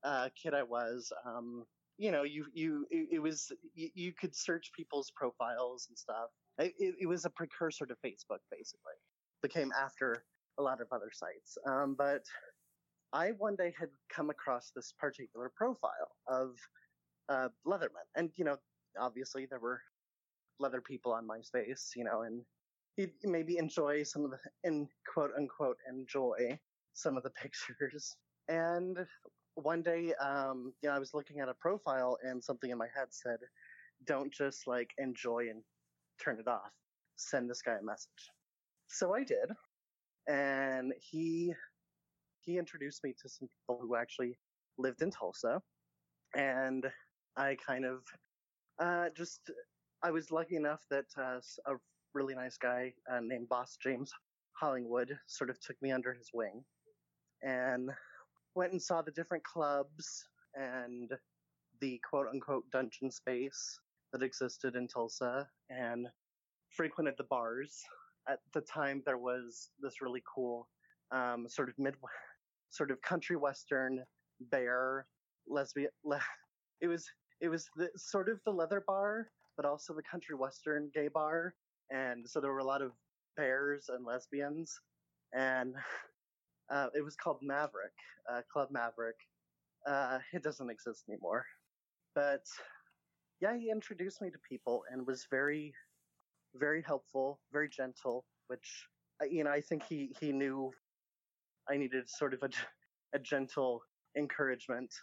uh, 0.04 0.30
kid 0.42 0.54
I 0.54 0.64
was, 0.64 1.12
um, 1.26 1.66
you 1.98 2.12
know, 2.12 2.24
you 2.24 2.46
you 2.54 2.86
it, 2.90 3.08
it 3.14 3.20
was 3.20 3.52
you, 3.74 3.90
you, 3.94 4.14
could 4.14 4.36
search 4.36 4.72
people's 4.76 5.12
profiles 5.16 5.88
and 5.90 5.98
stuff. 5.98 6.30
It, 6.60 6.74
it, 7.00 7.08
was 7.08 7.26
a 7.26 7.30
precursor 7.30 7.86
to 7.86 7.94
Facebook, 8.06 8.40
basically. 8.52 8.94
Became 9.42 9.72
after 9.80 10.24
a 10.60 10.64
lot 10.64 10.82
of 10.82 10.88
other 10.92 11.12
sites, 11.12 11.58
um, 11.68 11.96
but 11.98 12.24
I 13.12 13.32
one 13.38 13.56
day 13.56 13.74
had 13.78 13.90
come 14.14 14.30
across 14.30 14.72
this 14.76 14.94
particular 15.00 15.52
profile 15.56 16.12
of 16.28 16.56
uh, 17.30 17.50
Leatherman, 17.66 18.08
and 18.16 18.32
you 18.36 18.46
know, 18.46 18.58
obviously 19.00 19.46
there 19.50 19.60
were 19.60 19.82
leather 20.60 20.82
people 20.82 21.14
on 21.14 21.28
MySpace, 21.28 21.90
you 21.96 22.04
know, 22.04 22.22
and 22.22 22.42
he'd 22.96 23.12
maybe 23.24 23.58
enjoy 23.58 24.04
some 24.04 24.24
of 24.24 24.32
the 24.32 24.38
in 24.64 24.88
quote 25.12 25.32
unquote 25.38 25.78
enjoy 25.90 26.58
some 26.94 27.18
of 27.18 27.24
the 27.24 27.30
pictures. 27.42 28.16
And 28.48 28.98
one 29.56 29.82
day, 29.82 30.14
um, 30.16 30.74
you 30.82 30.90
know, 30.90 30.96
I 30.96 31.00
was 31.00 31.14
looking 31.14 31.40
at 31.40 31.50
a 31.50 31.54
profile 31.54 32.18
and 32.24 32.44
something 32.44 32.72
in 32.72 32.78
my 32.78 32.88
head 32.96 33.08
said, 33.12 33.40
"Don't 34.06 34.34
just 34.34 34.68
like 34.68 34.92
enjoy 34.98 35.50
and 35.50 35.64
turn 36.24 36.40
it 36.40 36.48
off. 36.48 36.72
Send 37.16 37.50
this 37.50 37.62
guy 37.62 37.76
a 37.76 37.84
message." 37.84 38.32
So 38.88 39.14
I 39.14 39.24
did, 39.24 39.50
and 40.28 40.94
he 41.00 41.54
he 42.40 42.58
introduced 42.58 43.04
me 43.04 43.14
to 43.22 43.30
some 43.30 43.48
people 43.48 43.80
who 43.82 43.96
actually 43.96 44.38
lived 44.78 45.02
in 45.02 45.12
Tulsa, 45.12 45.62
and 46.36 46.86
I 47.38 47.56
kind 47.66 47.86
of 47.86 48.04
uh, 48.80 49.10
just 49.16 49.52
I 50.04 50.12
was 50.12 50.32
lucky 50.32 50.56
enough 50.56 50.84
that 50.90 51.06
uh, 51.18 51.40
a 51.68 51.76
really 52.14 52.36
nice 52.36 52.58
guy 52.58 52.94
uh, 53.12 53.20
named 53.22 53.50
Boss 53.50 53.78
James 53.82 54.12
Hollingwood 54.62 55.18
sort 55.28 55.50
of 55.50 55.60
took 55.60 55.82
me 55.82 55.92
under 55.92 56.14
his 56.14 56.30
wing 56.34 56.64
and 57.44 57.90
went 58.56 58.72
and 58.72 58.82
saw 58.82 59.02
the 59.02 59.12
different 59.12 59.44
clubs 59.44 60.28
and 60.56 61.12
the 61.82 62.00
quote 62.10 62.28
unquote 62.32 62.64
dungeon 62.72 63.12
space 63.12 63.80
that 64.12 64.24
existed 64.24 64.76
in 64.76 64.88
Tulsa 64.88 65.48
and 65.70 66.08
frequented 66.70 67.16
the 67.18 67.26
bars. 67.26 67.82
At 68.30 68.40
the 68.54 68.62
time, 68.62 69.02
there 69.06 69.18
was 69.18 69.70
this 69.82 70.02
really 70.02 70.24
cool 70.34 70.68
um, 71.12 71.46
sort 71.50 71.70
of 71.70 71.76
mid, 71.78 71.96
sort 72.70 72.92
of 72.92 73.02
country 73.02 73.36
western 73.36 74.04
bear 74.52 75.08
lesbian. 75.48 75.90
Le- 76.06 76.22
it 76.82 76.88
was 76.88 77.06
it 77.42 77.50
was 77.50 77.68
the, 77.76 77.90
sort 77.98 78.30
of 78.30 78.40
the 78.46 78.52
leather 78.52 78.84
bar, 78.88 79.28
but 79.58 79.66
also 79.66 79.94
the 79.94 80.04
country 80.04 80.36
western 80.36 80.90
gay 80.94 81.10
bar 81.10 81.54
and 81.94 82.28
so 82.28 82.40
there 82.40 82.52
were 82.52 82.60
a 82.60 82.66
lot 82.66 82.82
of 82.82 82.92
bears 83.38 83.86
and 83.90 84.06
lesbians, 84.06 84.80
and 85.34 85.76
uh, 86.70 86.88
it 86.96 87.04
was 87.04 87.16
called 87.16 87.40
Maverick, 87.42 87.94
uh, 88.32 88.42
Club 88.52 88.70
Maverick. 88.72 89.18
Uh, 89.88 90.20
it 90.34 90.44
doesn't 90.44 90.70
exist 90.70 91.04
anymore, 91.10 91.46
but 92.16 92.46
yeah, 93.42 93.58
he 93.58 93.70
introduced 93.70 94.22
me 94.22 94.30
to 94.30 94.38
people 94.48 94.84
and 94.92 95.06
was 95.06 95.28
very, 95.30 95.74
very 96.56 96.82
helpful, 96.82 97.40
very 97.52 97.70
gentle. 97.70 98.26
Which 98.48 98.88
uh, 99.22 99.26
you 99.26 99.44
know, 99.44 99.52
I 99.52 99.62
think 99.62 99.84
he 99.84 100.16
he 100.20 100.32
knew 100.32 100.72
I 101.70 101.78
needed 101.78 102.10
sort 102.10 102.34
of 102.34 102.44
a, 102.44 102.50
a 103.16 103.20
gentle 103.20 103.82
encouragement 104.18 104.94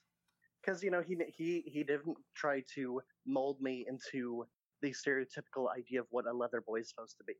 because 0.62 0.82
you 0.82 0.90
know 0.90 1.02
he 1.02 1.16
he 1.36 1.62
he 1.66 1.82
didn't 1.82 2.16
try 2.36 2.62
to 2.74 3.00
mold 3.26 3.58
me 3.60 3.86
into 3.88 4.44
the 4.82 4.92
stereotypical 4.92 5.66
idea 5.76 6.00
of 6.00 6.06
what 6.10 6.26
a 6.26 6.32
leather 6.32 6.62
boy 6.66 6.80
is 6.80 6.88
supposed 6.90 7.16
to 7.18 7.24
be. 7.24 7.34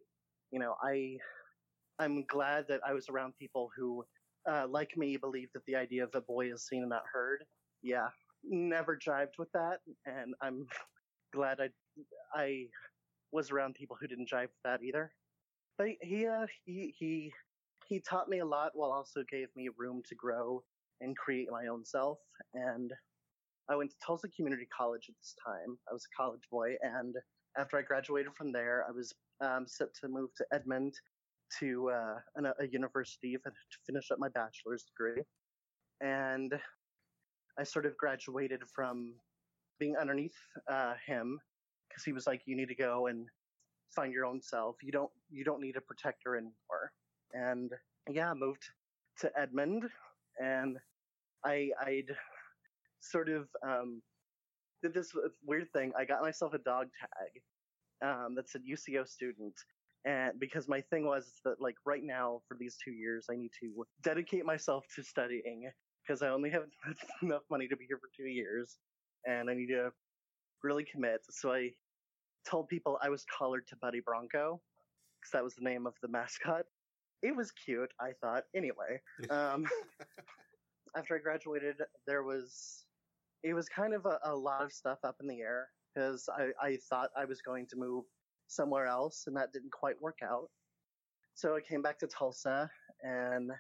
You 0.50 0.58
know, 0.60 0.74
I 0.82 1.16
I'm 2.00 2.24
glad 2.26 2.66
that 2.68 2.80
I 2.86 2.94
was 2.94 3.08
around 3.08 3.34
people 3.38 3.70
who, 3.76 4.04
uh, 4.50 4.66
like 4.68 4.96
me, 4.96 5.16
believe 5.18 5.50
that 5.54 5.64
the 5.66 5.76
idea 5.76 6.04
of 6.04 6.10
a 6.14 6.22
boy 6.22 6.52
is 6.52 6.66
seen 6.66 6.80
and 6.82 6.90
not 6.90 7.04
heard. 7.12 7.44
Yeah, 7.82 8.08
never 8.44 8.98
jived 8.98 9.38
with 9.38 9.52
that, 9.52 9.80
and 10.06 10.34
I'm 10.42 10.66
glad 11.34 11.60
I 11.60 11.68
I 12.34 12.66
was 13.32 13.52
around 13.52 13.74
people 13.76 13.96
who 14.00 14.08
didn't 14.08 14.30
jive 14.30 14.42
with 14.44 14.62
that 14.64 14.82
either. 14.82 15.12
But 15.78 15.88
he 16.02 16.26
uh, 16.26 16.46
he 16.64 16.94
he 16.98 17.32
he 17.86 18.00
taught 18.00 18.28
me 18.28 18.40
a 18.40 18.46
lot 18.46 18.72
while 18.74 18.92
also 18.92 19.22
gave 19.30 19.48
me 19.56 19.68
room 19.78 20.02
to 20.08 20.16
grow 20.16 20.62
and 21.02 21.16
create 21.16 21.48
my 21.50 21.66
own 21.68 21.84
self 21.84 22.18
and 22.54 22.92
I 23.70 23.76
went 23.76 23.90
to 23.90 23.96
Tulsa 24.04 24.28
Community 24.36 24.66
College 24.76 25.06
at 25.08 25.14
this 25.20 25.34
time. 25.46 25.78
I 25.88 25.92
was 25.92 26.04
a 26.04 26.16
college 26.20 26.42
boy, 26.50 26.74
and 26.82 27.14
after 27.56 27.78
I 27.78 27.82
graduated 27.82 28.32
from 28.36 28.50
there, 28.50 28.84
I 28.88 28.90
was 28.90 29.14
um, 29.40 29.66
set 29.68 29.94
to 30.00 30.08
move 30.08 30.30
to 30.38 30.46
Edmond 30.52 30.94
to 31.58 31.90
uh, 31.90 32.14
an, 32.36 32.46
a 32.46 32.66
university 32.70 33.36
to 33.36 33.50
finish 33.86 34.10
up 34.10 34.18
my 34.18 34.28
bachelor's 34.28 34.84
degree. 34.84 35.22
And 36.00 36.54
I 37.58 37.64
sort 37.64 37.86
of 37.86 37.96
graduated 37.96 38.62
from 38.74 39.14
being 39.78 39.96
underneath 39.96 40.36
uh, 40.70 40.94
him 41.06 41.38
because 41.88 42.04
he 42.04 42.12
was 42.12 42.26
like, 42.26 42.42
"You 42.46 42.56
need 42.56 42.68
to 42.68 42.74
go 42.74 43.08
and 43.08 43.26
find 43.94 44.12
your 44.12 44.24
own 44.24 44.40
self. 44.40 44.76
You 44.82 44.92
don't 44.92 45.10
you 45.30 45.44
don't 45.44 45.60
need 45.60 45.76
a 45.76 45.80
protector 45.80 46.36
anymore." 46.36 46.92
And 47.32 47.72
yeah, 48.08 48.32
moved 48.34 48.62
to 49.20 49.30
Edmond, 49.38 49.84
and 50.38 50.78
I 51.44 51.70
I'd 51.84 52.10
sort 53.00 53.28
of 53.28 53.48
um, 53.66 54.02
did 54.82 54.94
this 54.94 55.12
weird 55.44 55.70
thing. 55.72 55.92
I 55.98 56.04
got 56.04 56.22
myself 56.22 56.54
a 56.54 56.58
dog 56.58 56.88
tag 57.00 57.42
um, 58.08 58.34
that 58.36 58.48
said 58.48 58.62
UCO 58.70 59.06
student. 59.06 59.54
And 60.04 60.40
because 60.40 60.68
my 60.68 60.80
thing 60.80 61.04
was 61.04 61.32
that, 61.44 61.60
like, 61.60 61.76
right 61.84 62.02
now 62.02 62.40
for 62.48 62.56
these 62.58 62.76
two 62.82 62.92
years, 62.92 63.26
I 63.30 63.36
need 63.36 63.50
to 63.60 63.84
dedicate 64.02 64.46
myself 64.46 64.84
to 64.96 65.02
studying 65.02 65.70
because 66.02 66.22
I 66.22 66.28
only 66.28 66.50
have 66.50 66.64
enough 67.22 67.42
money 67.50 67.68
to 67.68 67.76
be 67.76 67.84
here 67.86 67.98
for 67.98 68.08
two 68.16 68.28
years 68.28 68.78
and 69.26 69.50
I 69.50 69.54
need 69.54 69.68
to 69.68 69.90
really 70.62 70.84
commit. 70.84 71.20
So 71.30 71.52
I 71.52 71.70
told 72.48 72.68
people 72.68 72.98
I 73.02 73.08
was 73.08 73.24
collared 73.36 73.66
to 73.68 73.76
Buddy 73.76 74.00
Bronco 74.00 74.60
because 75.20 75.32
that 75.32 75.44
was 75.44 75.54
the 75.54 75.64
name 75.64 75.86
of 75.86 75.94
the 76.02 76.08
mascot. 76.08 76.64
It 77.22 77.36
was 77.36 77.52
cute, 77.52 77.92
I 78.00 78.12
thought. 78.20 78.44
Anyway, 78.54 79.00
um, 79.30 79.66
after 80.96 81.16
I 81.16 81.18
graduated, 81.18 81.76
there 82.06 82.22
was 82.22 82.84
it 83.42 83.54
was 83.54 83.68
kind 83.68 83.94
of 83.94 84.06
a, 84.06 84.18
a 84.24 84.34
lot 84.34 84.62
of 84.62 84.72
stuff 84.72 84.98
up 85.04 85.16
in 85.20 85.26
the 85.26 85.40
air 85.40 85.68
because 85.94 86.28
I, 86.28 86.50
I 86.62 86.78
thought 86.88 87.08
I 87.16 87.24
was 87.24 87.40
going 87.40 87.66
to 87.68 87.76
move 87.76 88.04
somewhere 88.50 88.86
else 88.86 89.24
and 89.26 89.36
that 89.36 89.52
didn't 89.52 89.72
quite 89.72 90.00
work 90.00 90.18
out. 90.22 90.48
So 91.34 91.56
I 91.56 91.60
came 91.60 91.82
back 91.82 91.98
to 92.00 92.06
Tulsa 92.06 92.68
and 93.02 93.50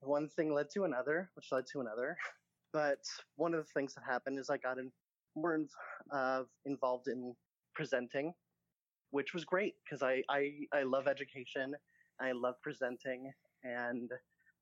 one 0.00 0.28
thing 0.28 0.52
led 0.52 0.70
to 0.74 0.84
another, 0.84 1.30
which 1.34 1.46
led 1.52 1.64
to 1.72 1.80
another. 1.80 2.16
But 2.72 3.00
one 3.36 3.54
of 3.54 3.64
the 3.64 3.72
things 3.72 3.94
that 3.94 4.04
happened 4.04 4.38
is 4.38 4.50
I 4.50 4.58
got 4.58 4.78
in, 4.78 4.90
more 5.34 5.58
uh, 6.12 6.42
involved 6.64 7.08
in 7.08 7.34
presenting, 7.74 8.32
which 9.10 9.32
was 9.32 9.44
great 9.44 9.74
because 9.84 10.02
I, 10.02 10.22
I, 10.28 10.50
I 10.74 10.82
love 10.82 11.06
education. 11.06 11.74
I 12.20 12.32
love 12.32 12.54
presenting. 12.62 13.30
And 13.64 14.10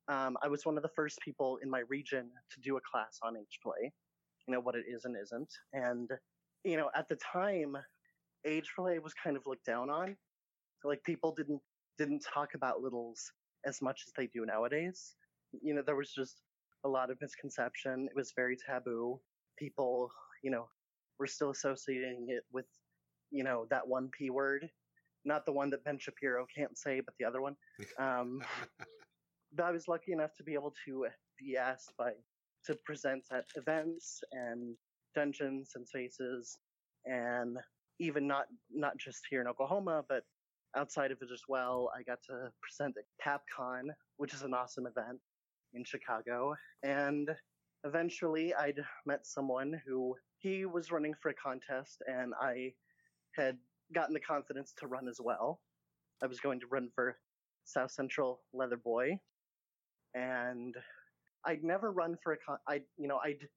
um, 0.08 0.36
I 0.42 0.48
was 0.48 0.66
one 0.66 0.76
of 0.76 0.82
the 0.82 0.90
first 0.94 1.18
people 1.24 1.58
in 1.62 1.70
my 1.70 1.82
region 1.88 2.30
to 2.52 2.60
do 2.60 2.76
a 2.76 2.80
class 2.92 3.18
on 3.22 3.36
age 3.36 3.58
play 3.62 3.92
you 4.46 4.54
know 4.54 4.60
what 4.60 4.74
it 4.74 4.84
is 4.88 5.04
and 5.04 5.16
isn't 5.20 5.52
and 5.72 6.10
you 6.64 6.76
know 6.76 6.90
at 6.94 7.08
the 7.08 7.16
time 7.16 7.76
age 8.46 8.70
play 8.76 8.98
was 8.98 9.14
kind 9.14 9.36
of 9.36 9.42
looked 9.46 9.66
down 9.66 9.90
on. 9.90 10.16
Like 10.84 11.02
people 11.04 11.34
didn't 11.34 11.60
didn't 11.98 12.24
talk 12.32 12.50
about 12.54 12.80
littles 12.80 13.32
as 13.66 13.80
much 13.80 14.02
as 14.06 14.12
they 14.16 14.26
do 14.26 14.44
nowadays. 14.44 15.14
You 15.62 15.74
know 15.74 15.82
there 15.84 15.96
was 15.96 16.12
just 16.12 16.42
a 16.84 16.88
lot 16.88 17.10
of 17.10 17.18
misconception. 17.20 18.06
It 18.10 18.16
was 18.16 18.32
very 18.36 18.56
taboo. 18.56 19.20
People 19.58 20.10
you 20.42 20.50
know 20.50 20.68
were 21.18 21.26
still 21.26 21.50
associating 21.50 22.26
it 22.28 22.42
with 22.52 22.66
you 23.30 23.44
know 23.44 23.66
that 23.70 23.86
one 23.86 24.10
p 24.16 24.30
word. 24.30 24.68
Not 25.24 25.46
the 25.46 25.52
one 25.52 25.70
that 25.70 25.84
ben 25.84 25.98
shapiro 25.98 26.46
can't 26.54 26.76
say 26.76 27.00
but 27.00 27.14
the 27.18 27.24
other 27.24 27.40
one. 27.40 27.56
Um, 27.98 28.42
but 29.56 29.64
i 29.66 29.70
was 29.70 29.86
lucky 29.88 30.12
enough 30.12 30.34
to 30.36 30.42
be 30.42 30.54
able 30.54 30.74
to 30.84 31.06
be 31.38 31.56
asked 31.56 31.92
by 31.96 32.10
to 32.66 32.74
present 32.84 33.22
at 33.32 33.44
events 33.56 34.20
and 34.32 34.74
dungeons 35.14 35.72
and 35.74 35.86
spaces, 35.86 36.58
and 37.04 37.56
even 37.98 38.26
not 38.26 38.46
not 38.70 38.96
just 38.98 39.22
here 39.30 39.40
in 39.40 39.46
Oklahoma, 39.46 40.04
but 40.08 40.24
outside 40.76 41.10
of 41.10 41.18
it 41.22 41.28
as 41.32 41.42
well. 41.48 41.90
I 41.96 42.02
got 42.02 42.18
to 42.28 42.50
present 42.62 42.96
at 42.96 43.04
CapCon, 43.24 43.88
which 44.16 44.34
is 44.34 44.42
an 44.42 44.54
awesome 44.54 44.86
event 44.86 45.20
in 45.72 45.84
Chicago, 45.84 46.54
and 46.82 47.30
eventually 47.84 48.54
I'd 48.54 48.80
met 49.06 49.26
someone 49.26 49.80
who 49.86 50.14
he 50.38 50.64
was 50.66 50.90
running 50.90 51.14
for 51.20 51.30
a 51.30 51.34
contest, 51.34 52.02
and 52.06 52.32
I 52.40 52.72
had 53.36 53.56
gotten 53.94 54.14
the 54.14 54.20
confidence 54.20 54.72
to 54.78 54.86
run 54.86 55.08
as 55.08 55.20
well. 55.22 55.60
I 56.22 56.26
was 56.26 56.40
going 56.40 56.60
to 56.60 56.66
run 56.66 56.90
for 56.94 57.16
South 57.64 57.90
Central 57.90 58.40
Leather 58.52 58.76
Boy, 58.76 59.18
and 60.14 60.74
I'd 61.44 61.64
never 61.64 61.92
run 61.92 62.16
for 62.22 62.32
a 62.32 62.36
con. 62.38 62.58
I, 62.68 62.82
you 62.96 63.08
know, 63.08 63.18
I'd 63.22 63.48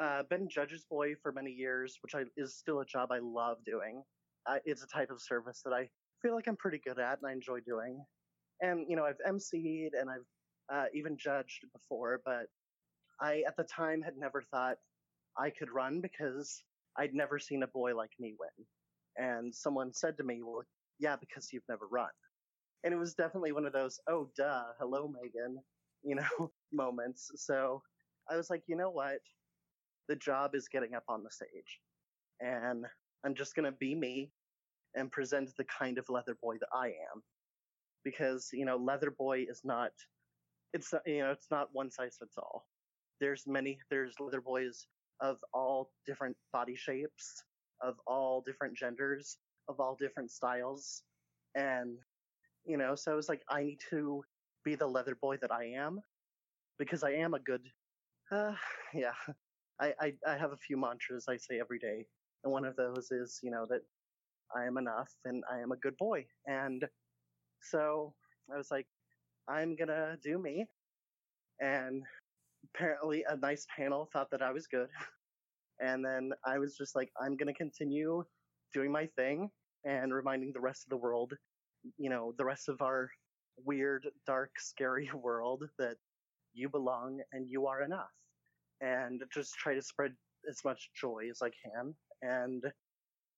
uh, 0.00 0.22
been 0.30 0.48
judge's 0.48 0.84
boy 0.90 1.14
for 1.22 1.32
many 1.32 1.50
years, 1.52 1.98
which 2.02 2.14
I, 2.14 2.24
is 2.36 2.56
still 2.56 2.80
a 2.80 2.86
job 2.86 3.10
I 3.12 3.18
love 3.20 3.58
doing. 3.64 4.02
Uh, 4.46 4.58
it's 4.64 4.82
a 4.82 4.88
type 4.88 5.10
of 5.10 5.20
service 5.20 5.62
that 5.64 5.72
I 5.74 5.88
feel 6.22 6.34
like 6.34 6.48
I'm 6.48 6.56
pretty 6.56 6.80
good 6.84 6.98
at 6.98 7.18
and 7.18 7.28
I 7.28 7.32
enjoy 7.32 7.60
doing. 7.60 8.04
And 8.62 8.86
you 8.88 8.96
know, 8.96 9.04
I've 9.04 9.20
emceed 9.28 9.90
and 9.98 10.10
I've 10.10 10.26
uh, 10.74 10.86
even 10.94 11.18
judged 11.18 11.64
before, 11.74 12.20
but 12.24 12.46
I 13.20 13.44
at 13.46 13.56
the 13.56 13.64
time 13.64 14.02
had 14.02 14.16
never 14.16 14.42
thought 14.50 14.76
I 15.38 15.50
could 15.50 15.70
run 15.70 16.00
because 16.00 16.64
I'd 16.98 17.14
never 17.14 17.38
seen 17.38 17.62
a 17.62 17.68
boy 17.68 17.96
like 17.96 18.12
me 18.18 18.34
win. 18.38 18.66
And 19.16 19.54
someone 19.54 19.92
said 19.94 20.16
to 20.18 20.24
me, 20.24 20.42
"Well, 20.42 20.64
yeah, 20.98 21.16
because 21.16 21.52
you've 21.52 21.68
never 21.68 21.86
run." 21.88 22.10
And 22.84 22.94
it 22.94 22.98
was 22.98 23.14
definitely 23.14 23.52
one 23.52 23.66
of 23.66 23.72
those, 23.72 24.00
"Oh, 24.08 24.30
duh, 24.36 24.64
hello, 24.78 25.08
Megan," 25.08 25.62
you 26.02 26.16
know, 26.16 26.52
moments. 26.72 27.30
So 27.36 27.82
I 28.30 28.36
was 28.36 28.50
like, 28.50 28.62
you 28.68 28.76
know 28.76 28.90
what? 28.90 29.20
The 30.08 30.16
job 30.16 30.54
is 30.54 30.68
getting 30.68 30.94
up 30.94 31.04
on 31.08 31.22
the 31.22 31.30
stage, 31.30 31.80
and 32.40 32.84
I'm 33.24 33.34
just 33.34 33.54
gonna 33.54 33.72
be 33.72 33.94
me 33.94 34.30
and 34.94 35.10
present 35.10 35.50
the 35.56 35.64
kind 35.64 35.98
of 35.98 36.08
leather 36.08 36.36
boy 36.42 36.56
that 36.58 36.68
I 36.72 36.88
am. 36.88 37.22
Because, 38.04 38.48
you 38.52 38.64
know, 38.64 38.76
leather 38.76 39.10
boy 39.10 39.44
is 39.48 39.60
not, 39.64 39.92
it's, 40.72 40.92
you 41.06 41.18
know, 41.18 41.30
it's 41.30 41.50
not 41.50 41.68
one 41.72 41.90
size 41.90 42.16
fits 42.18 42.36
all. 42.38 42.66
There's 43.20 43.44
many, 43.46 43.78
there's 43.90 44.14
leather 44.18 44.40
boys 44.40 44.86
of 45.20 45.36
all 45.52 45.90
different 46.06 46.36
body 46.52 46.74
shapes, 46.74 47.44
of 47.82 47.96
all 48.06 48.42
different 48.46 48.76
genders, 48.76 49.36
of 49.68 49.80
all 49.80 49.96
different 50.00 50.30
styles. 50.30 51.02
And, 51.54 51.98
you 52.64 52.78
know, 52.78 52.94
so 52.94 53.12
I 53.12 53.14
was 53.14 53.28
like, 53.28 53.42
I 53.50 53.62
need 53.62 53.80
to 53.90 54.22
be 54.64 54.74
the 54.74 54.86
leather 54.86 55.16
boy 55.20 55.36
that 55.42 55.52
I 55.52 55.72
am 55.76 56.00
because 56.78 57.02
I 57.02 57.12
am 57.12 57.34
a 57.34 57.38
good, 57.40 57.62
uh, 58.32 58.54
yeah. 58.94 59.12
I, 59.80 59.94
I, 60.00 60.12
I 60.28 60.36
have 60.38 60.52
a 60.52 60.56
few 60.56 60.76
mantras 60.76 61.26
I 61.28 61.36
say 61.36 61.60
every 61.60 61.78
day. 61.78 62.06
And 62.44 62.52
one 62.52 62.64
of 62.64 62.76
those 62.76 63.10
is, 63.10 63.40
you 63.42 63.50
know, 63.50 63.66
that 63.70 63.80
I 64.56 64.64
am 64.66 64.78
enough 64.78 65.10
and 65.24 65.42
I 65.52 65.60
am 65.60 65.72
a 65.72 65.76
good 65.76 65.96
boy. 65.98 66.26
And 66.46 66.84
so 67.62 68.14
I 68.52 68.56
was 68.58 68.70
like, 68.70 68.86
I'm 69.48 69.76
gonna 69.76 70.16
do 70.22 70.38
me. 70.38 70.66
And 71.60 72.02
apparently 72.74 73.24
a 73.28 73.36
nice 73.36 73.66
panel 73.76 74.08
thought 74.12 74.30
that 74.32 74.42
I 74.42 74.52
was 74.52 74.66
good. 74.66 74.88
And 75.80 76.04
then 76.04 76.30
I 76.46 76.58
was 76.58 76.76
just 76.76 76.94
like, 76.96 77.10
I'm 77.22 77.36
gonna 77.36 77.54
continue 77.54 78.24
doing 78.74 78.92
my 78.92 79.06
thing 79.16 79.50
and 79.84 80.12
reminding 80.14 80.52
the 80.52 80.60
rest 80.60 80.84
of 80.84 80.90
the 80.90 80.96
world, 80.96 81.32
you 81.98 82.10
know, 82.10 82.34
the 82.38 82.44
rest 82.44 82.68
of 82.68 82.82
our 82.82 83.10
weird, 83.64 84.06
dark, 84.26 84.50
scary 84.58 85.10
world 85.14 85.64
that 85.78 85.96
you 86.54 86.68
belong 86.68 87.20
and 87.32 87.48
you 87.48 87.66
are 87.66 87.82
enough. 87.82 88.10
And 88.80 89.22
just 89.32 89.54
try 89.54 89.74
to 89.74 89.82
spread 89.82 90.12
as 90.48 90.58
much 90.64 90.90
joy 90.98 91.24
as 91.30 91.40
I 91.42 91.50
can. 91.62 91.94
And 92.22 92.62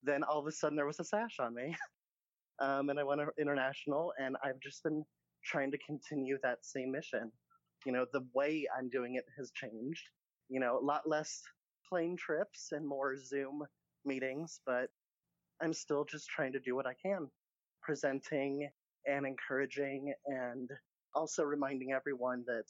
then 0.02 0.22
all 0.22 0.38
of 0.38 0.46
a 0.46 0.52
sudden 0.52 0.76
there 0.76 0.86
was 0.86 1.00
a 1.00 1.04
sash 1.04 1.36
on 1.40 1.54
me. 1.54 1.74
um, 2.60 2.90
and 2.90 2.98
I 2.98 3.04
went 3.04 3.20
international, 3.40 4.12
and 4.18 4.36
I've 4.44 4.60
just 4.62 4.82
been 4.82 5.04
trying 5.44 5.70
to 5.72 5.78
continue 5.78 6.38
that 6.42 6.58
same 6.62 6.92
mission. 6.92 7.30
You 7.84 7.92
know, 7.92 8.06
the 8.12 8.24
way 8.34 8.66
I'm 8.76 8.88
doing 8.88 9.16
it 9.16 9.24
has 9.36 9.50
changed. 9.52 10.02
You 10.48 10.60
know, 10.60 10.78
a 10.78 10.84
lot 10.84 11.02
less 11.08 11.42
plane 11.88 12.16
trips 12.16 12.68
and 12.72 12.86
more 12.86 13.16
Zoom 13.16 13.62
meetings, 14.04 14.60
but 14.66 14.88
I'm 15.62 15.72
still 15.72 16.04
just 16.04 16.28
trying 16.28 16.52
to 16.52 16.60
do 16.60 16.74
what 16.74 16.86
I 16.86 16.94
can, 17.04 17.28
presenting 17.82 18.68
and 19.06 19.26
encouraging 19.26 20.12
and 20.26 20.70
also 21.14 21.42
reminding 21.42 21.92
everyone 21.92 22.44
that 22.46 22.64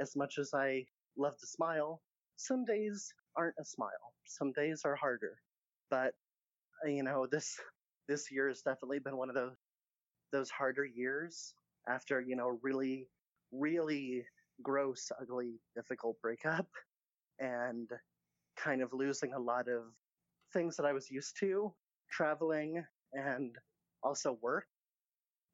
as 0.00 0.14
much 0.16 0.38
as 0.38 0.50
I 0.54 0.84
love 1.16 1.36
to 1.38 1.46
smile, 1.46 2.00
some 2.38 2.64
days 2.64 3.12
aren't 3.36 3.56
a 3.60 3.64
smile. 3.64 4.14
Some 4.26 4.52
days 4.52 4.82
are 4.84 4.96
harder. 4.96 5.38
But 5.90 6.14
uh, 6.84 6.88
you 6.88 7.02
know, 7.02 7.26
this 7.26 7.58
this 8.08 8.30
year 8.30 8.48
has 8.48 8.62
definitely 8.62 9.00
been 9.00 9.16
one 9.16 9.28
of 9.28 9.34
those 9.34 9.56
those 10.32 10.50
harder 10.50 10.84
years 10.84 11.54
after 11.88 12.20
you 12.20 12.36
know 12.36 12.58
really 12.62 13.08
really 13.52 14.24
gross, 14.62 15.10
ugly, 15.20 15.60
difficult 15.76 16.16
breakup, 16.22 16.66
and 17.40 17.90
kind 18.56 18.82
of 18.82 18.92
losing 18.92 19.32
a 19.34 19.38
lot 19.38 19.68
of 19.68 19.82
things 20.52 20.76
that 20.76 20.86
I 20.86 20.92
was 20.92 21.10
used 21.10 21.36
to, 21.40 21.72
traveling 22.10 22.84
and 23.12 23.56
also 24.02 24.38
work. 24.42 24.66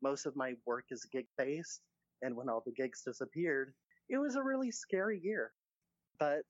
Most 0.02 0.26
of 0.26 0.36
my 0.36 0.54
work 0.66 0.86
is 0.90 1.06
gig 1.12 1.26
based, 1.38 1.80
and 2.22 2.36
when 2.36 2.48
all 2.48 2.62
the 2.64 2.72
gigs 2.72 3.02
disappeared, 3.04 3.72
it 4.10 4.18
was 4.18 4.36
a 4.36 4.42
really 4.42 4.70
scary 4.70 5.20
year. 5.22 5.52
But 6.18 6.44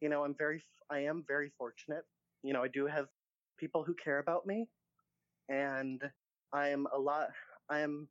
you 0.00 0.08
know, 0.08 0.24
I'm 0.24 0.34
very, 0.36 0.62
I 0.90 1.00
am 1.00 1.24
very 1.26 1.50
fortunate. 1.58 2.04
You 2.42 2.52
know, 2.52 2.62
I 2.62 2.68
do 2.68 2.86
have 2.86 3.06
people 3.58 3.84
who 3.84 3.94
care 3.94 4.18
about 4.18 4.46
me, 4.46 4.66
and 5.48 6.02
I 6.52 6.68
am 6.68 6.86
a 6.94 6.98
lot. 6.98 7.28
I 7.68 7.80
am 7.80 8.08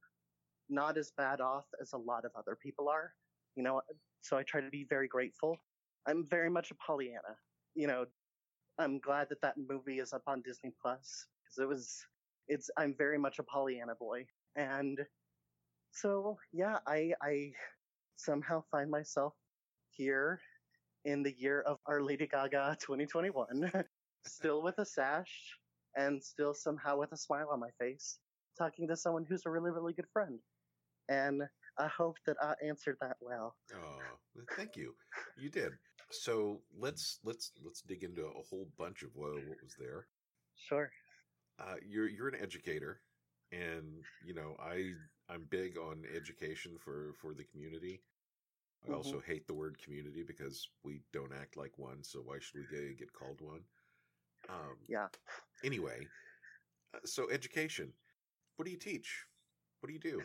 not 0.69 0.97
as 0.97 1.11
bad 1.17 1.41
off 1.41 1.65
as 1.81 1.93
a 1.93 1.97
lot 1.97 2.25
of 2.25 2.31
other 2.37 2.57
people 2.61 2.89
are. 2.89 3.13
You 3.55 3.63
know, 3.63 3.81
so 4.21 4.37
I 4.37 4.43
try 4.43 4.61
to 4.61 4.69
be 4.69 4.85
very 4.89 5.07
grateful. 5.07 5.57
I'm 6.07 6.25
very 6.29 6.49
much 6.49 6.71
a 6.71 6.75
Pollyanna. 6.75 7.35
You 7.75 7.87
know, 7.87 8.05
I'm 8.77 8.99
glad 8.99 9.29
that 9.29 9.41
that 9.41 9.55
movie 9.57 9.99
is 9.99 10.13
up 10.13 10.23
on 10.27 10.41
Disney 10.41 10.71
Plus 10.81 11.25
because 11.43 11.63
it 11.63 11.67
was. 11.67 12.05
It's. 12.47 12.69
I'm 12.77 12.95
very 12.97 13.17
much 13.17 13.39
a 13.39 13.43
Pollyanna 13.43 13.95
boy, 13.95 14.25
and 14.55 14.99
so 15.91 16.37
yeah, 16.53 16.77
I 16.87 17.13
I 17.21 17.51
somehow 18.17 18.63
find 18.71 18.89
myself 18.91 19.33
here 19.99 20.39
in 21.03 21.21
the 21.21 21.35
year 21.37 21.61
of 21.61 21.77
our 21.85 22.01
Lady 22.01 22.25
Gaga 22.25 22.77
2021 22.81 23.69
still 24.25 24.63
with 24.63 24.79
a 24.79 24.85
sash 24.85 25.57
and 25.95 26.23
still 26.23 26.53
somehow 26.53 26.97
with 26.97 27.11
a 27.11 27.17
smile 27.17 27.49
on 27.51 27.59
my 27.59 27.69
face, 27.79 28.19
talking 28.57 28.87
to 28.87 28.95
someone 28.95 29.25
who's 29.27 29.43
a 29.45 29.49
really, 29.49 29.71
really 29.71 29.93
good 29.93 30.07
friend. 30.13 30.39
And 31.09 31.43
I 31.77 31.87
hope 31.87 32.15
that 32.25 32.37
I 32.41 32.53
answered 32.65 32.97
that 33.01 33.17
well. 33.19 33.55
Oh, 33.73 34.45
thank 34.55 34.77
you. 34.77 34.93
You 35.37 35.49
did. 35.49 35.71
So 36.11 36.61
let's 36.77 37.19
let's 37.23 37.51
let's 37.63 37.81
dig 37.81 38.03
into 38.03 38.23
a 38.25 38.43
whole 38.49 38.67
bunch 38.77 39.03
of 39.03 39.09
what, 39.13 39.33
what 39.33 39.61
was 39.61 39.75
there. 39.77 40.07
Sure. 40.55 40.89
Uh, 41.59 41.75
you're 41.85 42.07
you're 42.07 42.29
an 42.29 42.41
educator, 42.41 43.01
and 43.51 44.03
you 44.25 44.33
know 44.33 44.55
I 44.59 44.91
I'm 45.29 45.45
big 45.49 45.77
on 45.77 46.03
education 46.15 46.77
for 46.83 47.13
for 47.21 47.33
the 47.33 47.43
community. 47.43 48.01
Mm-hmm. 48.99 49.15
also 49.15 49.23
hate 49.25 49.47
the 49.47 49.53
word 49.53 49.77
community 49.83 50.23
because 50.25 50.67
we 50.83 51.01
don't 51.13 51.33
act 51.33 51.57
like 51.57 51.77
one. 51.77 52.03
So 52.03 52.19
why 52.19 52.37
should 52.39 52.55
we 52.71 52.95
get 52.95 53.13
called 53.13 53.41
one? 53.41 53.61
Um, 54.49 54.77
yeah. 54.87 55.07
Anyway, 55.63 56.07
uh, 56.93 56.99
so 57.05 57.29
education. 57.29 57.91
What 58.55 58.65
do 58.65 58.71
you 58.71 58.77
teach? 58.77 59.25
What 59.79 59.87
do 59.87 59.93
you 59.93 59.99
do? 59.99 60.21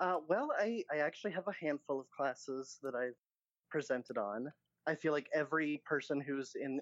Uh, 0.00 0.18
well, 0.28 0.50
I, 0.58 0.84
I 0.92 0.98
actually 0.98 1.32
have 1.32 1.48
a 1.48 1.64
handful 1.64 1.98
of 1.98 2.06
classes 2.10 2.78
that 2.82 2.94
I've 2.94 3.18
presented 3.70 4.16
on. 4.16 4.46
I 4.86 4.94
feel 4.94 5.12
like 5.12 5.26
every 5.34 5.82
person 5.84 6.20
who's 6.20 6.52
in 6.54 6.80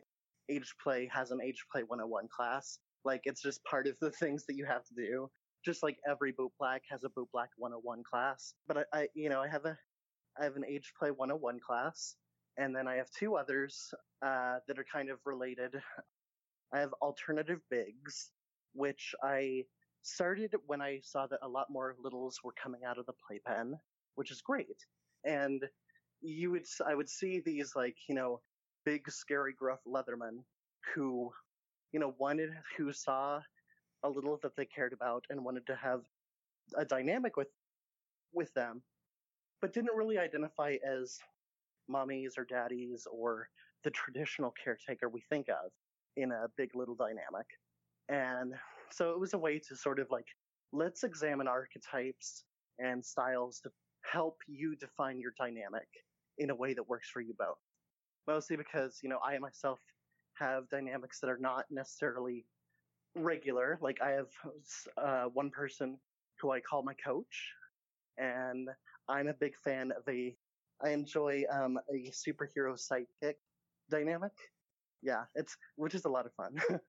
age 0.50 0.74
play 0.82 1.08
has 1.12 1.30
an 1.30 1.40
age 1.42 1.64
play 1.72 1.82
101 1.82 2.28
class. 2.34 2.78
Like 3.04 3.22
it's 3.24 3.42
just 3.42 3.64
part 3.64 3.86
of 3.86 3.96
the 4.00 4.10
things 4.20 4.44
that 4.46 4.56
you 4.56 4.66
have 4.66 4.84
to 4.84 4.94
do. 4.94 5.30
Just 5.64 5.82
like 5.82 5.96
every 6.08 6.32
boot 6.32 6.52
black 6.60 6.82
has 6.90 7.04
a 7.04 7.08
boot 7.10 7.28
black 7.32 7.48
101 7.56 8.02
class. 8.08 8.54
But 8.68 8.86
I, 8.92 9.00
I 9.00 9.08
you 9.14 9.28
know, 9.30 9.40
I 9.40 9.48
have 9.48 9.64
a 9.64 9.78
I 10.40 10.44
have 10.44 10.56
an 10.56 10.64
age 10.68 10.92
play 10.98 11.10
101 11.10 11.60
class, 11.60 12.16
and 12.58 12.74
then 12.74 12.86
I 12.86 12.96
have 12.96 13.10
two 13.10 13.36
others 13.36 13.92
uh, 14.24 14.58
that 14.66 14.78
are 14.78 14.86
kind 14.90 15.10
of 15.10 15.18
related. 15.24 15.74
I 16.74 16.80
have 16.80 16.92
alternative 17.00 17.60
bigs, 17.70 18.30
which 18.74 19.14
I 19.22 19.64
started 20.02 20.54
when 20.66 20.80
I 20.80 21.00
saw 21.02 21.26
that 21.26 21.40
a 21.42 21.48
lot 21.48 21.66
more 21.70 21.96
littles 22.02 22.40
were 22.44 22.54
coming 22.60 22.82
out 22.84 22.98
of 22.98 23.06
the 23.06 23.12
playpen, 23.26 23.74
which 24.14 24.30
is 24.30 24.40
great. 24.40 24.84
And 25.24 25.64
you 26.22 26.50
would, 26.50 26.66
I 26.86 26.94
would 26.94 27.08
see 27.08 27.40
these 27.40 27.72
like, 27.74 27.96
you 28.08 28.14
know, 28.14 28.40
big, 28.84 29.10
scary, 29.10 29.52
gruff 29.52 29.80
leathermen 29.86 30.42
who, 30.94 31.30
you 31.92 32.00
know, 32.00 32.14
wanted, 32.18 32.50
who 32.76 32.92
saw 32.92 33.40
a 34.04 34.08
little 34.08 34.38
that 34.42 34.54
they 34.56 34.66
cared 34.66 34.92
about 34.92 35.24
and 35.30 35.44
wanted 35.44 35.66
to 35.66 35.76
have 35.76 36.02
a 36.76 36.84
dynamic 36.84 37.36
with, 37.36 37.48
with 38.32 38.52
them, 38.54 38.82
but 39.60 39.72
didn't 39.72 39.96
really 39.96 40.18
identify 40.18 40.76
as 40.86 41.18
mommies 41.90 42.38
or 42.38 42.44
daddies 42.44 43.06
or 43.10 43.48
the 43.84 43.90
traditional 43.90 44.52
caretaker 44.62 45.08
we 45.08 45.22
think 45.28 45.48
of 45.48 45.70
in 46.16 46.32
a 46.32 46.46
big 46.56 46.70
little 46.74 46.94
dynamic. 46.94 47.46
And 48.08 48.54
so 48.90 49.10
it 49.12 49.20
was 49.20 49.34
a 49.34 49.38
way 49.38 49.60
to 49.68 49.76
sort 49.76 49.98
of 49.98 50.08
like, 50.10 50.26
let's 50.72 51.04
examine 51.04 51.48
archetypes 51.48 52.44
and 52.78 53.04
styles 53.04 53.60
to 53.60 53.70
help 54.10 54.38
you 54.46 54.76
define 54.76 55.20
your 55.20 55.32
dynamic 55.38 55.88
in 56.38 56.50
a 56.50 56.54
way 56.54 56.74
that 56.74 56.88
works 56.88 57.08
for 57.10 57.20
you 57.20 57.34
both. 57.38 57.58
Mostly 58.26 58.56
because, 58.56 59.00
you 59.02 59.08
know, 59.08 59.18
I 59.24 59.38
myself 59.38 59.78
have 60.34 60.68
dynamics 60.68 61.20
that 61.20 61.30
are 61.30 61.38
not 61.38 61.64
necessarily 61.70 62.44
regular. 63.14 63.78
Like 63.80 63.98
I 64.02 64.10
have 64.10 64.26
uh, 64.98 65.24
one 65.32 65.50
person 65.50 65.98
who 66.40 66.50
I 66.50 66.60
call 66.60 66.82
my 66.82 66.94
coach, 66.94 67.52
and 68.18 68.68
I'm 69.08 69.28
a 69.28 69.34
big 69.34 69.56
fan 69.56 69.92
of 69.92 70.02
a. 70.08 70.34
I 70.84 70.90
enjoy 70.90 71.44
um, 71.50 71.78
a 71.90 72.10
superhero 72.10 72.76
sidekick 72.76 73.36
dynamic. 73.90 74.32
Yeah, 75.02 75.24
it's 75.34 75.56
which 75.76 75.94
is 75.94 76.04
a 76.04 76.08
lot 76.08 76.26
of 76.26 76.32
fun. 76.34 76.56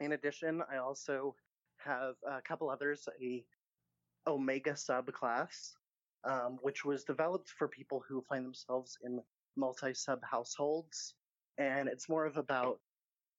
In 0.00 0.12
addition, 0.12 0.62
I 0.70 0.78
also 0.78 1.34
have 1.78 2.14
a 2.28 2.42
couple 2.42 2.70
others. 2.70 3.08
A 3.22 3.44
Omega 4.26 4.72
subclass, 4.72 5.74
um, 6.24 6.58
which 6.62 6.84
was 6.84 7.04
developed 7.04 7.50
for 7.50 7.68
people 7.68 8.02
who 8.08 8.22
find 8.28 8.44
themselves 8.44 8.98
in 9.04 9.20
multi-sub 9.56 10.20
households, 10.24 11.14
and 11.58 11.88
it's 11.88 12.08
more 12.08 12.24
of 12.26 12.36
about 12.36 12.80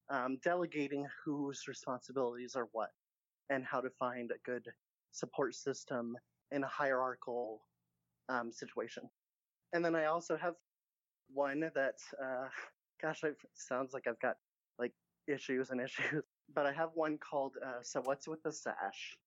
um, 0.10 0.38
delegating 0.43 1.06
whose 1.23 1.67
responsibilities 1.67 2.56
are 2.56 2.69
what, 2.71 2.91
and 3.49 3.65
how 3.65 3.82
to 3.82 3.89
find 3.99 4.32
a 4.32 4.49
good 4.49 4.65
support 5.12 5.56
system 5.56 6.15
in 6.51 6.63
a 6.63 6.67
hierarchical 6.67 7.62
um, 8.30 8.52
situation. 8.52 9.04
And 9.74 9.84
then 9.84 9.96
I 9.96 10.06
also 10.06 10.38
have 10.38 10.56
one 11.34 11.60
that, 11.76 11.96
uh, 12.22 12.48
gosh, 13.02 13.24
it 13.24 13.36
sounds 13.54 13.94
like 13.94 14.08
I've 14.08 14.20
got 14.20 14.36
like 14.80 14.94
issues 15.28 15.70
and 15.70 15.82
issues, 15.86 16.24
but 16.54 16.66
I 16.66 16.74
have 16.74 16.90
one 16.94 17.18
called 17.18 17.54
uh, 17.66 17.82
So 17.82 18.02
What's 18.02 18.28
with 18.28 18.42
the 18.44 18.52
Sash, 18.52 19.18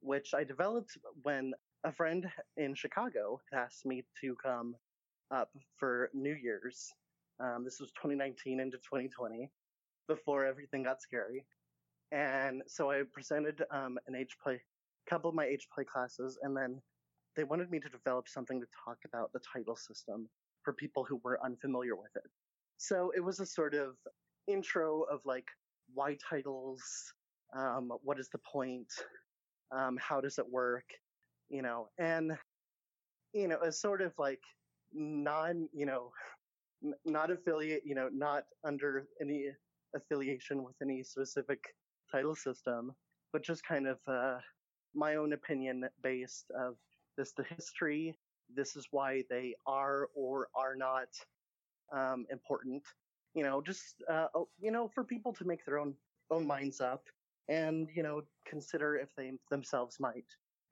which 0.00 0.34
I 0.34 0.44
developed 0.44 0.96
when 1.22 1.52
a 1.84 1.92
friend 1.92 2.26
in 2.56 2.74
Chicago 2.74 3.40
asked 3.52 3.86
me 3.86 4.04
to 4.20 4.34
come 4.42 4.74
up 5.30 5.50
for 5.76 6.10
New 6.12 6.34
Year's. 6.34 6.92
Um, 7.40 7.64
this 7.64 7.78
was 7.78 7.90
2019 7.92 8.58
into 8.58 8.78
2020, 8.78 9.48
before 10.08 10.44
everything 10.46 10.82
got 10.82 11.00
scary. 11.00 11.44
And 12.10 12.62
so 12.66 12.90
I 12.90 13.02
presented 13.12 13.62
um, 13.70 13.98
an 14.08 14.16
age 14.16 14.36
play, 14.42 14.54
a 14.54 15.10
couple 15.10 15.28
of 15.28 15.36
my 15.36 15.44
age 15.44 15.68
play 15.72 15.84
classes, 15.84 16.38
and 16.42 16.56
then 16.56 16.80
they 17.38 17.44
wanted 17.44 17.70
me 17.70 17.78
to 17.78 17.88
develop 17.88 18.28
something 18.28 18.60
to 18.60 18.66
talk 18.84 18.98
about 19.06 19.32
the 19.32 19.38
title 19.54 19.76
system 19.76 20.28
for 20.64 20.72
people 20.72 21.04
who 21.08 21.20
were 21.22 21.38
unfamiliar 21.44 21.94
with 21.94 22.10
it. 22.16 22.28
So 22.78 23.12
it 23.16 23.20
was 23.20 23.38
a 23.38 23.46
sort 23.46 23.74
of 23.74 23.94
intro 24.48 25.02
of 25.02 25.20
like 25.24 25.46
why 25.94 26.16
titles, 26.28 26.82
um, 27.56 27.92
what 28.02 28.18
is 28.18 28.28
the 28.30 28.38
point, 28.38 28.88
um, 29.70 29.96
how 30.00 30.20
does 30.20 30.38
it 30.38 30.50
work, 30.50 30.84
you 31.48 31.62
know, 31.62 31.88
and 31.96 32.32
you 33.32 33.46
know, 33.46 33.58
a 33.62 33.70
sort 33.70 34.02
of 34.02 34.12
like 34.18 34.42
non, 34.92 35.68
you 35.72 35.86
know, 35.86 36.10
not 37.04 37.30
affiliate, 37.30 37.82
you 37.84 37.94
know, 37.94 38.08
not 38.12 38.44
under 38.64 39.06
any 39.20 39.46
affiliation 39.94 40.64
with 40.64 40.74
any 40.82 41.04
specific 41.04 41.60
title 42.10 42.34
system, 42.34 42.92
but 43.32 43.44
just 43.44 43.62
kind 43.62 43.86
of 43.86 43.98
uh, 44.08 44.38
my 44.92 45.14
own 45.14 45.34
opinion 45.34 45.84
based 46.02 46.50
of 46.58 46.74
this 47.18 47.32
the 47.36 47.44
history. 47.54 48.16
This 48.54 48.76
is 48.76 48.86
why 48.90 49.24
they 49.28 49.54
are 49.66 50.08
or 50.14 50.48
are 50.54 50.74
not 50.74 51.08
um, 51.92 52.24
important. 52.30 52.82
You 53.34 53.42
know, 53.42 53.60
just 53.60 53.96
uh, 54.10 54.28
oh, 54.34 54.48
you 54.58 54.70
know, 54.70 54.88
for 54.94 55.04
people 55.04 55.34
to 55.34 55.44
make 55.44 55.66
their 55.66 55.78
own 55.78 55.94
own 56.30 56.46
minds 56.46 56.80
up 56.80 57.02
and 57.48 57.88
you 57.94 58.02
know 58.02 58.22
consider 58.46 58.96
if 58.96 59.08
they 59.16 59.32
themselves 59.50 59.96
might 60.00 60.24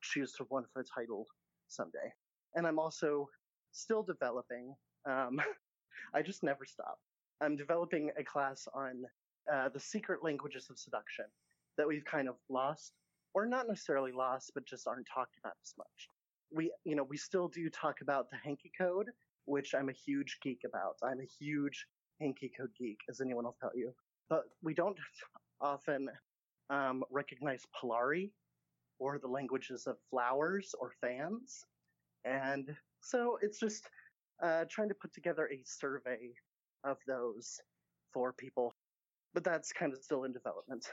choose 0.03 0.33
to 0.33 0.47
run 0.51 0.65
for 0.73 0.81
a 0.81 0.85
title 0.85 1.27
someday. 1.69 2.13
And 2.55 2.67
I'm 2.67 2.79
also 2.79 3.29
still 3.73 4.03
developing. 4.03 4.75
Um, 5.09 5.41
I 6.15 6.23
just 6.23 6.43
never 6.43 6.65
stop. 6.65 6.99
I'm 7.43 7.57
developing 7.57 8.11
a 8.19 8.25
class 8.25 8.67
on 8.73 9.05
uh, 9.53 9.69
the 9.69 9.81
secret 9.81 10.23
languages 10.23 10.69
of 10.71 10.79
seduction 10.79 11.27
that 11.77 11.87
we've 11.87 12.05
kind 12.05 12.29
of 12.29 12.37
lost, 12.49 12.93
or 13.35 13.45
not 13.47 13.69
necessarily 13.69 14.13
lost, 14.13 14.53
but 14.55 14.65
just 14.65 14.87
aren't 14.87 15.07
talked 15.13 15.37
about 15.39 15.55
as 15.63 15.75
much. 15.77 16.09
We, 16.53 16.73
you 16.85 16.95
know, 16.95 17.03
we 17.03 17.17
still 17.17 17.49
do 17.49 17.69
talk 17.71 18.01
about 18.03 18.31
the 18.31 18.37
hanky 18.37 18.71
code, 18.79 19.11
which 19.47 19.75
I'm 19.75 19.89
a 19.89 19.93
huge 19.93 20.39
geek 20.43 20.61
about. 20.67 20.97
I'm 21.03 21.21
a 21.21 21.45
huge 21.45 21.87
hanky 22.21 22.51
code 22.57 22.71
geek, 22.79 22.99
as 23.11 23.21
anyone 23.21 23.45
will 23.45 23.57
tell 23.61 23.73
you. 23.75 23.93
But 24.29 24.45
we 24.63 24.75
don't 24.75 24.99
often 25.61 26.09
um, 26.71 27.05
recognize 27.11 27.63
Polari 27.81 28.31
or 28.99 29.19
the 29.19 29.29
languages 29.29 29.87
of 29.87 29.97
flowers 30.11 30.75
or 30.81 30.93
fans. 31.01 31.65
And 32.25 32.75
so 33.01 33.39
it's 33.43 33.61
just 33.61 33.89
uh, 34.43 34.65
trying 34.71 34.89
to 34.89 34.95
put 34.95 35.13
together 35.13 35.49
a 35.53 35.61
survey 35.65 36.33
of 36.85 36.97
those 37.07 37.61
for 38.13 38.33
people. 38.33 38.75
But 39.35 39.45
that's 39.45 39.73
kind 39.73 39.93
of 39.93 40.03
still 40.03 40.25
in 40.25 40.33
development. 40.33 40.87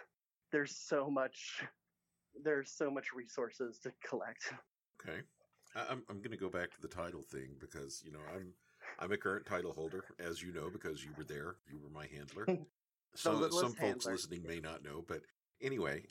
There's 0.51 0.75
so 0.75 1.09
much, 1.09 1.63
there's 2.43 2.71
so 2.71 2.91
much 2.91 3.07
resources 3.15 3.79
to 3.83 3.91
collect. 4.07 4.53
Okay, 5.01 5.21
I'm 5.75 6.03
I'm 6.09 6.17
going 6.17 6.31
to 6.31 6.37
go 6.37 6.49
back 6.49 6.71
to 6.71 6.81
the 6.81 6.87
title 6.87 7.21
thing 7.21 7.55
because 7.59 8.01
you 8.05 8.11
know 8.11 8.19
I'm 8.35 8.53
I'm 8.99 9.11
a 9.11 9.17
current 9.17 9.45
title 9.45 9.73
holder, 9.73 10.03
as 10.19 10.41
you 10.41 10.53
know, 10.53 10.69
because 10.71 11.03
you 11.03 11.11
were 11.17 11.23
there. 11.23 11.55
You 11.69 11.79
were 11.81 11.89
my 11.89 12.07
handler. 12.07 12.47
So 13.15 13.33
littlest 13.33 13.59
some 13.59 13.73
folks 13.73 13.79
handler. 14.05 14.11
listening 14.13 14.43
may 14.47 14.59
not 14.59 14.83
know, 14.83 15.05
but 15.07 15.21
anyway, 15.61 16.01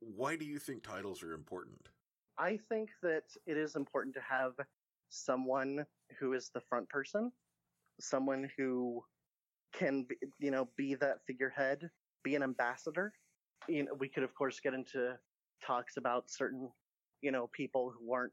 why 0.00 0.34
do 0.34 0.44
you 0.44 0.58
think 0.58 0.82
titles 0.82 1.22
are 1.22 1.32
important? 1.32 1.90
I 2.38 2.58
think 2.68 2.90
that 3.04 3.22
it 3.46 3.56
is 3.56 3.76
important 3.76 4.16
to 4.16 4.20
have 4.28 4.54
someone 5.10 5.84
who 6.18 6.32
is 6.32 6.50
the 6.52 6.60
front 6.68 6.88
person, 6.88 7.30
someone 8.00 8.50
who 8.56 9.04
can, 9.72 10.04
be, 10.08 10.16
you 10.40 10.50
know, 10.50 10.68
be 10.76 10.96
that 10.96 11.18
figurehead, 11.24 11.88
be 12.24 12.34
an 12.34 12.42
ambassador. 12.42 13.12
You 13.68 13.84
know, 13.84 13.94
we 13.96 14.08
could 14.08 14.24
of 14.24 14.34
course 14.34 14.58
get 14.58 14.74
into 14.74 15.14
talks 15.64 15.98
about 15.98 16.30
certain, 16.30 16.68
you 17.22 17.30
know, 17.30 17.48
people 17.52 17.92
who 17.96 18.12
aren't 18.12 18.32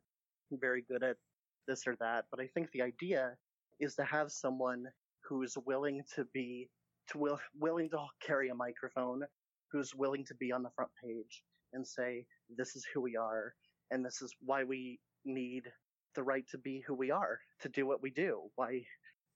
very 0.52 0.84
good 0.88 1.04
at 1.04 1.18
this 1.68 1.86
or 1.88 1.96
that, 2.00 2.26
but 2.32 2.40
I 2.40 2.48
think 2.48 2.72
the 2.72 2.82
idea 2.82 3.36
is 3.80 3.96
to 3.96 4.04
have 4.04 4.32
someone 4.32 4.86
who's 5.28 5.58
willing 5.66 6.04
to 6.16 6.26
be, 6.34 6.70
to 7.10 7.18
will, 7.18 7.40
willing 7.60 7.90
to 7.90 8.06
carry 8.26 8.50
a 8.50 8.56
microphone, 8.56 9.24
who's 9.72 9.94
willing 9.94 10.26
to 10.26 10.36
be 10.36 10.52
on 10.52 10.64
the 10.64 10.70
front 10.76 10.92
page 11.04 11.44
and 11.74 11.86
say, 11.86 12.26
this 12.58 12.76
is 12.76 12.86
who 12.94 13.02
we 13.02 13.16
are, 13.16 13.54
and 13.92 14.06
this 14.06 14.22
is 14.22 14.34
why 14.46 14.64
we 14.64 15.00
need 15.26 15.64
the 16.16 16.24
right 16.24 16.46
to 16.50 16.58
be 16.58 16.84
who 16.88 16.94
we 16.94 17.12
are, 17.12 17.40
to 17.62 17.70
do 17.70 17.86
what 17.86 18.02
we 18.02 18.10
do, 18.10 18.42
why 18.56 18.82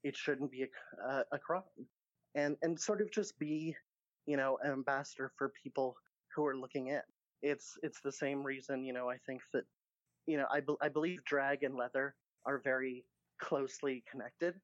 it 0.04 0.16
shouldn't 0.16 0.52
be 0.52 0.64
a, 0.64 1.24
a, 1.32 1.38
crime, 1.38 1.62
and 2.34 2.58
and 2.62 2.80
sort 2.80 3.02
of 3.02 3.12
just 3.12 3.38
be, 3.38 3.76
you 4.26 4.38
know, 4.38 4.58
an 4.64 4.72
ambassador 4.72 5.32
for 5.38 5.52
people 5.62 5.96
who 6.36 6.46
are 6.46 6.58
looking 6.58 6.88
in. 6.88 7.02
It's 7.42 7.78
it's 7.84 8.00
the 8.02 8.12
same 8.12 8.42
reason, 8.44 8.84
you 8.84 8.94
know, 8.94 9.10
I 9.10 9.18
think 9.28 9.42
that, 9.54 9.64
you 10.28 10.38
know, 10.38 10.48
I 10.52 10.62
be- 10.62 10.78
I 10.82 10.90
believe 10.90 11.24
drag 11.26 11.64
and 11.64 11.76
leather 11.76 12.16
are 12.46 12.60
very 12.60 13.06
closely 13.40 14.04
connected, 14.10 14.60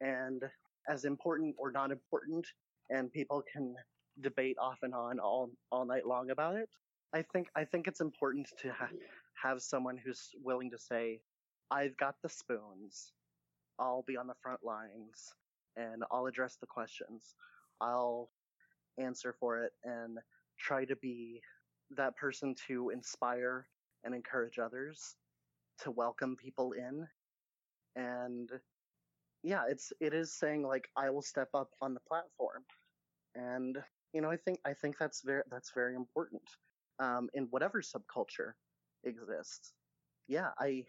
and 0.00 0.42
as 0.88 1.04
important 1.04 1.56
or 1.58 1.72
not 1.72 1.90
important, 1.92 2.46
and 2.90 3.12
people 3.12 3.42
can 3.52 3.74
debate 4.20 4.56
off 4.60 4.78
and 4.82 4.94
on 4.94 5.18
all 5.20 5.50
all 5.72 5.84
night 5.84 6.06
long 6.06 6.30
about 6.30 6.56
it. 6.56 6.68
I 7.12 7.22
think 7.22 7.48
I 7.56 7.64
think 7.64 7.86
it's 7.88 8.00
important 8.00 8.48
to 8.58 8.72
ha- 8.72 8.90
have 9.42 9.62
someone 9.62 9.96
who's 9.96 10.30
willing 10.42 10.70
to 10.70 10.78
say, 10.78 11.20
"I've 11.70 11.96
got 11.96 12.16
the 12.22 12.28
spoons. 12.28 13.12
I'll 13.78 14.02
be 14.02 14.16
on 14.16 14.26
the 14.26 14.34
front 14.42 14.62
lines 14.64 15.34
and 15.76 16.04
I'll 16.10 16.26
address 16.26 16.56
the 16.56 16.66
questions. 16.66 17.34
I'll 17.80 18.30
answer 18.98 19.34
for 19.40 19.64
it 19.64 19.72
and 19.84 20.18
try 20.58 20.84
to 20.84 20.96
be 20.96 21.42
that 21.90 22.16
person 22.16 22.54
to 22.68 22.90
inspire 22.90 23.68
and 24.04 24.14
encourage 24.14 24.58
others, 24.58 25.16
to 25.82 25.90
welcome 25.90 26.36
people 26.36 26.72
in, 26.72 27.06
and 27.96 28.50
yeah, 29.42 29.64
it's 29.68 29.92
it 30.00 30.14
is 30.14 30.32
saying 30.32 30.66
like 30.66 30.88
I 30.96 31.10
will 31.10 31.22
step 31.22 31.48
up 31.54 31.70
on 31.80 31.94
the 31.94 32.00
platform, 32.08 32.64
and 33.34 33.78
you 34.12 34.20
know 34.22 34.30
I 34.30 34.36
think 34.36 34.60
I 34.66 34.74
think 34.74 34.96
that's 34.98 35.22
very 35.24 35.42
that's 35.50 35.72
very 35.74 35.94
important 35.94 36.42
um, 37.00 37.28
in 37.34 37.44
whatever 37.50 37.82
subculture 37.82 38.52
exists. 39.04 39.72
Yeah, 40.28 40.50
I, 40.58 40.84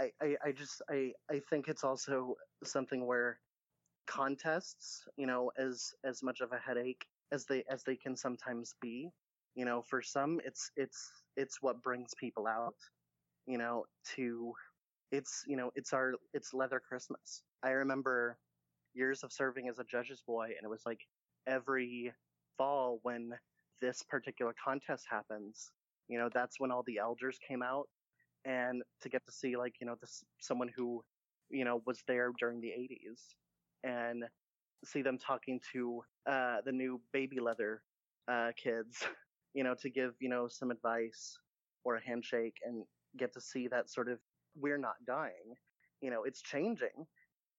I, 0.00 0.10
I, 0.22 0.36
I 0.46 0.52
just 0.52 0.82
I, 0.90 1.12
I 1.30 1.40
think 1.50 1.68
it's 1.68 1.84
also 1.84 2.36
something 2.64 3.06
where 3.06 3.38
contests, 4.06 5.04
you 5.16 5.26
know, 5.26 5.50
as 5.58 5.92
as 6.04 6.22
much 6.22 6.40
of 6.40 6.52
a 6.52 6.58
headache 6.58 7.06
as 7.32 7.46
they 7.46 7.64
as 7.70 7.84
they 7.84 7.96
can 7.96 8.16
sometimes 8.16 8.74
be, 8.80 9.10
you 9.54 9.64
know, 9.64 9.82
for 9.82 10.02
some 10.02 10.40
it's 10.44 10.70
it's 10.76 11.10
it's 11.36 11.58
what 11.62 11.82
brings 11.82 12.12
people 12.18 12.46
out, 12.46 12.76
you 13.46 13.58
know, 13.58 13.84
to 14.16 14.52
it's 15.12 15.42
you 15.46 15.56
know 15.56 15.70
it's 15.76 15.92
our 15.92 16.14
it's 16.34 16.54
leather 16.54 16.80
Christmas. 16.86 17.42
I 17.64 17.70
remember 17.70 18.38
years 18.94 19.22
of 19.22 19.32
serving 19.32 19.68
as 19.68 19.78
a 19.78 19.84
judge's 19.84 20.22
boy, 20.26 20.46
and 20.46 20.64
it 20.64 20.68
was 20.70 20.82
like 20.86 21.00
every 21.46 22.12
fall 22.58 23.00
when 23.02 23.32
this 23.80 24.02
particular 24.08 24.54
contest 24.64 25.06
happens, 25.10 25.72
you 26.08 26.18
know, 26.18 26.28
that's 26.32 26.60
when 26.60 26.70
all 26.70 26.84
the 26.86 26.98
elders 26.98 27.38
came 27.46 27.62
out 27.62 27.88
and 28.44 28.82
to 29.02 29.08
get 29.08 29.24
to 29.26 29.32
see 29.32 29.56
like, 29.56 29.74
you 29.80 29.86
know, 29.86 29.96
this 30.00 30.24
someone 30.40 30.70
who, 30.76 31.02
you 31.50 31.64
know, 31.64 31.82
was 31.86 32.02
there 32.08 32.30
during 32.38 32.60
the 32.60 32.68
80s 32.70 33.36
and 33.84 34.24
see 34.84 35.02
them 35.02 35.18
talking 35.18 35.60
to 35.72 36.02
uh 36.30 36.58
the 36.64 36.72
new 36.72 37.00
baby 37.12 37.40
leather 37.40 37.82
uh 38.28 38.52
kids 38.56 39.06
you 39.54 39.64
know, 39.64 39.74
to 39.80 39.90
give, 39.90 40.14
you 40.20 40.28
know, 40.28 40.48
some 40.48 40.70
advice 40.70 41.38
or 41.84 41.96
a 41.96 42.04
handshake 42.04 42.56
and 42.64 42.84
get 43.18 43.32
to 43.34 43.40
see 43.40 43.68
that 43.68 43.90
sort 43.90 44.08
of 44.08 44.18
we're 44.56 44.78
not 44.78 44.94
dying. 45.06 45.56
You 46.00 46.10
know, 46.10 46.24
it's 46.24 46.42
changing 46.42 47.06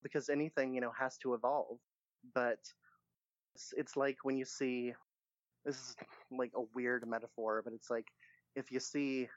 because 0.02 0.30
anything, 0.30 0.74
you 0.74 0.82
know, 0.82 0.92
has 1.00 1.18
to 1.20 1.34
evolve. 1.34 1.78
But 2.36 2.60
it's, 3.56 3.74
it's 3.78 3.98
like 3.98 4.18
when 4.24 4.38
you 4.38 4.46
see 4.46 4.94
this 5.66 5.76
is 5.76 5.96
like 6.32 6.52
a 6.56 6.64
weird 6.76 7.08
metaphor, 7.08 7.62
but 7.64 7.74
it's 7.74 7.90
like 7.90 8.08
if 8.56 8.72
you 8.72 8.80
see 8.80 9.28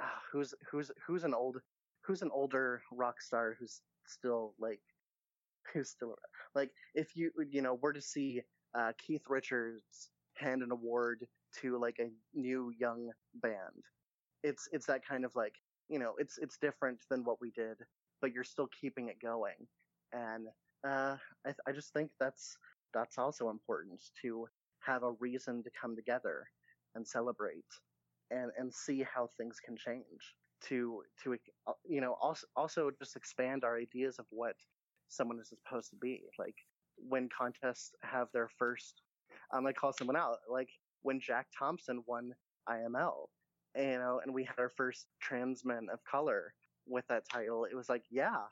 uh, 0.00 0.06
who's 0.32 0.54
who's 0.70 0.90
who's 1.06 1.24
an 1.24 1.34
old 1.34 1.56
who's 2.02 2.22
an 2.22 2.30
older 2.32 2.82
rock 2.92 3.20
star 3.20 3.56
who's 3.58 3.80
still 4.06 4.54
like 4.58 4.80
who's 5.74 5.90
still 5.90 6.14
like 6.54 6.70
if 6.94 7.16
you 7.16 7.30
you 7.50 7.62
know 7.62 7.74
were 7.74 7.92
to 7.92 8.00
see 8.00 8.42
uh, 8.78 8.92
Keith 8.98 9.22
Richards 9.28 10.10
hand 10.36 10.62
an 10.62 10.70
award 10.70 11.26
to 11.60 11.78
like 11.78 11.98
a 12.00 12.10
new 12.34 12.72
young 12.78 13.10
band, 13.42 13.84
it's 14.42 14.68
it's 14.72 14.86
that 14.86 15.06
kind 15.06 15.24
of 15.24 15.34
like 15.34 15.54
you 15.88 15.98
know 15.98 16.14
it's 16.18 16.38
it's 16.38 16.58
different 16.58 17.00
than 17.10 17.24
what 17.24 17.40
we 17.40 17.50
did, 17.50 17.76
but 18.20 18.32
you're 18.32 18.44
still 18.44 18.68
keeping 18.80 19.08
it 19.08 19.20
going, 19.20 19.66
and 20.12 20.48
uh, 20.86 21.16
I 21.46 21.54
I 21.66 21.72
just 21.72 21.92
think 21.92 22.10
that's 22.20 22.56
that's 22.94 23.18
also 23.18 23.50
important 23.50 24.02
to 24.22 24.46
have 24.80 25.02
a 25.02 25.12
reason 25.12 25.62
to 25.64 25.70
come 25.80 25.96
together 25.96 26.46
and 26.94 27.06
celebrate 27.06 27.66
and 28.30 28.50
and 28.58 28.72
see 28.72 29.02
how 29.14 29.28
things 29.36 29.58
can 29.64 29.76
change 29.76 30.34
to 30.62 31.02
to 31.22 31.36
uh, 31.66 31.72
you 31.88 32.00
know 32.00 32.16
also 32.20 32.46
also 32.56 32.90
just 32.98 33.16
expand 33.16 33.64
our 33.64 33.78
ideas 33.78 34.18
of 34.18 34.26
what 34.30 34.56
someone 35.08 35.38
is 35.40 35.48
supposed 35.48 35.90
to 35.90 35.96
be. 35.96 36.22
Like 36.38 36.56
when 36.98 37.28
contests 37.36 37.92
have 38.02 38.28
their 38.32 38.48
first 38.58 39.02
i'm 39.52 39.62
gonna 39.62 39.72
call 39.72 39.92
someone 39.92 40.16
out 40.16 40.38
like 40.50 40.70
when 41.02 41.20
jack 41.20 41.46
thompson 41.56 42.02
won 42.06 42.32
iml 42.68 43.26
you 43.76 43.98
know 43.98 44.20
and 44.22 44.32
we 44.32 44.44
had 44.44 44.58
our 44.58 44.70
first 44.70 45.06
trans 45.20 45.64
men 45.64 45.86
of 45.92 45.98
color 46.04 46.54
with 46.86 47.06
that 47.08 47.22
title 47.30 47.64
it 47.64 47.74
was 47.74 47.88
like 47.88 48.04
yeah 48.10 48.44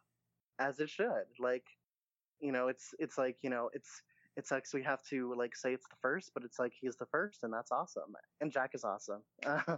as 0.59 0.81
it 0.81 0.89
should 0.89 1.25
like 1.39 1.65
you 2.41 2.53
know 2.53 2.69
it's 2.69 2.95
it's 2.99 3.19
like 3.19 3.37
you 3.43 3.51
know 3.51 3.71
it's 3.73 4.03
it 4.37 4.47
sucks 4.47 4.75
we 4.75 4.83
have 4.83 5.03
to 5.05 5.35
like 5.35 5.57
say 5.57 5.73
it's 5.73 5.89
the 5.89 5.97
first, 6.03 6.31
but 6.35 6.45
it's 6.45 6.59
like 6.59 6.73
he's 6.79 6.97
the 6.97 7.07
first, 7.07 7.43
and 7.43 7.53
that's 7.53 7.73
awesome. 7.73 8.15
And 8.41 8.53
Jack 8.53 8.73
is 8.75 8.85
awesome. 8.85 9.23
Uh, 9.47 9.77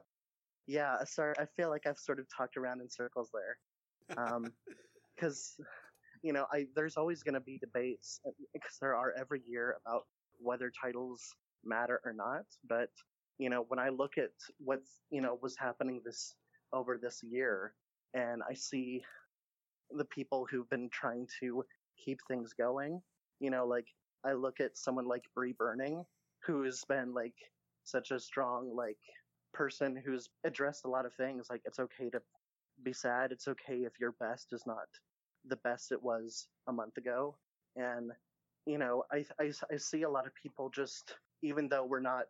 yeah, 0.67 1.03
sorry, 1.05 1.35
I 1.39 1.47
feel 1.57 1.71
like 1.71 1.87
I've 1.87 1.99
sort 1.99 2.19
of 2.19 2.27
talked 2.29 2.59
around 2.59 2.83
in 2.83 2.91
circles 2.91 3.31
there, 3.33 3.57
because 5.17 5.55
um, 5.59 5.67
you 6.23 6.35
know, 6.35 6.45
I 6.53 6.67
there's 6.77 6.99
always 6.99 7.23
going 7.23 7.35
to 7.35 7.41
be 7.41 7.57
debates 7.57 8.21
because 8.53 8.77
there 8.79 8.95
are 8.95 9.15
every 9.19 9.41
year 9.49 9.77
about 9.87 10.03
whether 10.39 10.71
titles 10.71 11.35
matter 11.65 12.01
or 12.05 12.13
not. 12.13 12.45
But 12.69 12.91
you 13.39 13.51
know, 13.51 13.65
when 13.69 13.79
I 13.79 13.89
look 13.91 14.19
at 14.19 14.33
what's 14.59 15.01
you 15.11 15.21
know 15.21 15.39
was 15.43 15.57
happening 15.57 16.01
this 16.05 16.35
over 16.73 16.99
this 17.01 17.23
year, 17.23 17.75
and 18.15 18.43
I 18.49 18.55
see 18.55 19.03
the 19.91 20.05
people 20.05 20.47
who've 20.51 20.69
been 20.71 20.91
trying 20.91 21.27
to 21.41 21.65
keep 22.05 22.21
things 22.29 22.53
going, 22.53 23.01
you 23.41 23.51
know, 23.51 23.67
like 23.67 23.87
I 24.25 24.33
look 24.33 24.61
at 24.61 24.77
someone 24.77 25.07
like 25.07 25.23
Brie 25.35 25.55
Burning, 25.59 26.05
who's 26.45 26.85
been 26.89 27.15
like 27.15 27.35
such 27.85 28.11
a 28.11 28.21
strong 28.21 28.75
like 28.75 28.99
person 29.55 30.01
who's 30.05 30.29
addressed 30.45 30.85
a 30.85 30.91
lot 30.91 31.07
of 31.07 31.15
things. 31.15 31.47
Like 31.51 31.63
it's 31.65 31.79
okay 31.79 32.11
to 32.11 32.21
be 32.83 32.93
sad. 32.93 33.33
It's 33.33 33.49
okay 33.49 33.79
if 33.79 33.93
your 34.01 34.13
best 34.21 34.53
is 34.53 34.63
not 34.67 34.87
the 35.47 35.57
best 35.57 35.93
it 35.93 36.03
was 36.03 36.49
a 36.69 36.73
month 36.73 36.97
ago. 36.97 37.37
And 37.77 38.13
you 38.67 38.79
know, 38.79 39.05
I 39.13 39.25
I, 39.41 39.53
I 39.73 39.77
see 39.77 40.03
a 40.03 40.11
lot 40.11 40.27
of 40.27 40.33
people 40.43 40.71
just 40.71 41.15
even 41.43 41.69
though 41.69 41.85
we're 41.85 42.01
not 42.01 42.27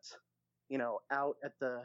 you 0.68 0.78
know 0.78 0.98
out 1.10 1.36
at 1.44 1.52
the 1.60 1.82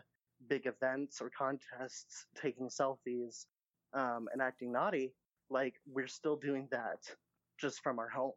big 0.49 0.65
events 0.65 1.21
or 1.21 1.29
contests 1.37 2.25
taking 2.41 2.67
selfies 2.69 3.45
um, 3.93 4.27
and 4.33 4.41
acting 4.41 4.71
naughty, 4.71 5.13
like 5.49 5.75
we're 5.87 6.07
still 6.07 6.35
doing 6.35 6.67
that 6.71 6.99
just 7.59 7.81
from 7.81 7.99
our 7.99 8.09
home. 8.09 8.33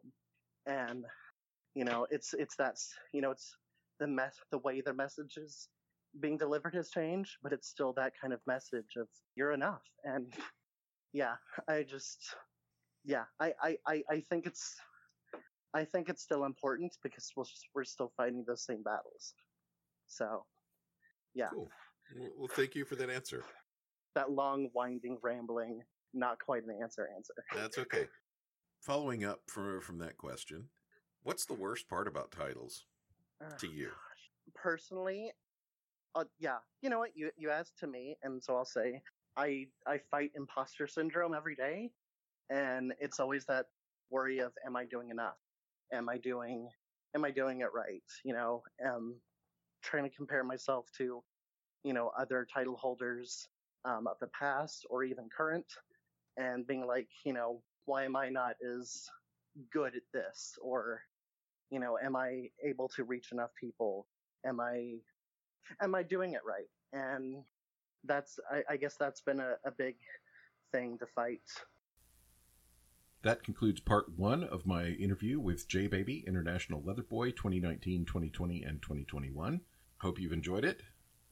And 0.67 1.05
you 1.75 1.85
know, 1.85 2.07
it's 2.11 2.35
it's 2.35 2.57
that 2.57 2.77
you 3.13 3.21
know, 3.21 3.31
it's 3.31 3.57
the 4.01 4.07
mess, 4.07 4.37
the 4.51 4.59
way 4.59 4.81
the 4.81 4.95
message 4.95 5.37
is 5.37 5.69
being 6.21 6.39
delivered 6.39 6.75
has 6.75 6.91
changed, 6.91 7.37
but 7.43 7.53
it's 7.53 7.69
still 7.69 7.93
that 7.95 8.13
kind 8.21 8.33
of 8.33 8.41
message 8.47 8.97
of 8.97 9.09
you're 9.37 9.53
enough. 9.53 9.83
And 10.05 10.33
yeah, 11.13 11.35
I 11.69 11.83
just 11.83 12.19
yeah, 13.05 13.25
I 13.41 13.53
I 13.63 13.77
I, 13.87 14.03
I 14.11 14.21
think 14.29 14.47
it's 14.47 14.77
I 15.77 15.85
think 15.85 16.09
it's 16.09 16.23
still 16.23 16.45
important 16.45 16.97
because 17.03 17.31
we're 17.37 17.45
we're 17.75 17.85
still 17.85 18.13
fighting 18.17 18.45
those 18.47 18.65
same 18.65 18.83
battles. 18.83 19.35
So, 20.07 20.45
yeah. 21.35 21.49
Cool. 21.53 21.69
Well, 22.39 22.49
thank 22.49 22.75
you 22.75 22.85
for 22.85 22.97
that 22.97 23.11
answer. 23.11 23.45
That 24.15 24.31
long, 24.31 24.71
winding, 24.73 25.19
rambling, 25.23 25.83
not 26.15 26.39
quite 26.39 26.63
an 26.63 26.79
answer 26.83 27.09
answer. 27.15 27.35
That's 27.55 27.79
okay. 27.79 28.07
Following 28.81 29.25
up 29.25 29.41
from 29.49 29.81
from 29.83 29.99
that 29.99 30.17
question, 30.17 30.69
What's 31.27 31.45
the 31.45 31.55
worst 31.55 31.89
part 31.89 32.07
about 32.07 32.31
titles 32.31 32.85
to 33.59 33.67
you? 33.67 33.91
Personally, 34.55 35.33
uh, 36.15 36.23
yeah, 36.39 36.59
you 36.83 36.89
know 36.89 37.01
what? 37.01 37.11
You 37.17 37.33
you 37.37 37.51
asked 37.51 37.77
to 37.81 37.89
me, 37.89 38.17
and 38.23 38.41
so 38.41 38.55
I'll 38.55 38.65
say 38.65 39.03
I 39.37 39.67
I 39.89 39.99
fight 40.09 40.31
imposter 40.37 40.87
syndrome 40.87 41.35
every 41.35 41.57
day, 41.57 41.91
and 42.49 42.95
it's 43.01 43.19
always 43.19 43.45
that 43.47 43.67
worry 44.09 44.39
of 44.39 44.53
am 44.65 44.77
I 44.77 44.85
doing 44.85 45.11
enough? 45.11 45.35
Am 45.93 46.09
I 46.09 46.19
doing 46.19 46.69
am 47.15 47.25
I 47.25 47.31
doing 47.31 47.61
it 47.61 47.69
right? 47.75 48.03
You 48.25 48.35
know, 48.35 48.63
um, 48.87 49.17
trying 49.83 50.05
to 50.05 50.11
compare 50.15 50.45
myself 50.45 50.87
to 50.99 51.23
you 51.85 51.93
know 51.93 52.11
other 52.19 52.47
title 52.53 52.77
holders 52.77 53.49
um, 53.85 54.07
of 54.07 54.17
the 54.21 54.29
past 54.29 54.87
or 54.91 55.05
even 55.05 55.29
current, 55.37 55.67
and 56.37 56.67
being 56.67 56.87
like, 56.87 57.09
you 57.25 57.33
know, 57.33 57.63
why 57.87 58.05
am 58.05 58.17
I 58.17 58.29
not 58.29 58.55
as 58.75 59.07
good 59.73 59.95
at 59.95 60.03
this? 60.13 60.59
or 60.61 61.01
you 61.71 61.81
know 61.81 61.99
am 61.99 62.15
i 62.15 62.49
able 62.65 62.89
to 62.89 63.05
reach 63.05 63.33
enough 63.33 63.51
people? 63.61 64.07
Am 64.47 64.61
i 64.61 64.95
am 65.83 65.95
i 65.95 66.03
doing 66.03 66.33
it 66.35 66.43
right? 66.47 66.69
and 66.93 67.43
that's 68.05 68.39
i, 68.51 68.63
I 68.71 68.77
guess 68.77 68.97
that's 68.97 69.21
been 69.21 69.41
a, 69.41 69.55
a 69.65 69.71
big 69.77 69.97
thing 70.73 70.99
to 70.99 71.07
fight 71.07 71.43
that 73.27 73.43
concludes 73.43 73.81
part 73.81 74.17
one 74.17 74.45
of 74.45 74.67
my 74.67 74.87
interview 74.87 75.41
with 75.41 75.67
J 75.67 75.89
Baby, 75.89 76.23
International 76.29 76.81
Leather 76.85 77.03
Boy 77.03 77.33
2019, 77.33 78.05
2020, 78.05 78.63
and 78.63 78.81
2021. 78.81 79.63
Hope 79.99 80.21
you've 80.21 80.33
enjoyed 80.33 80.65
it. 80.65 80.83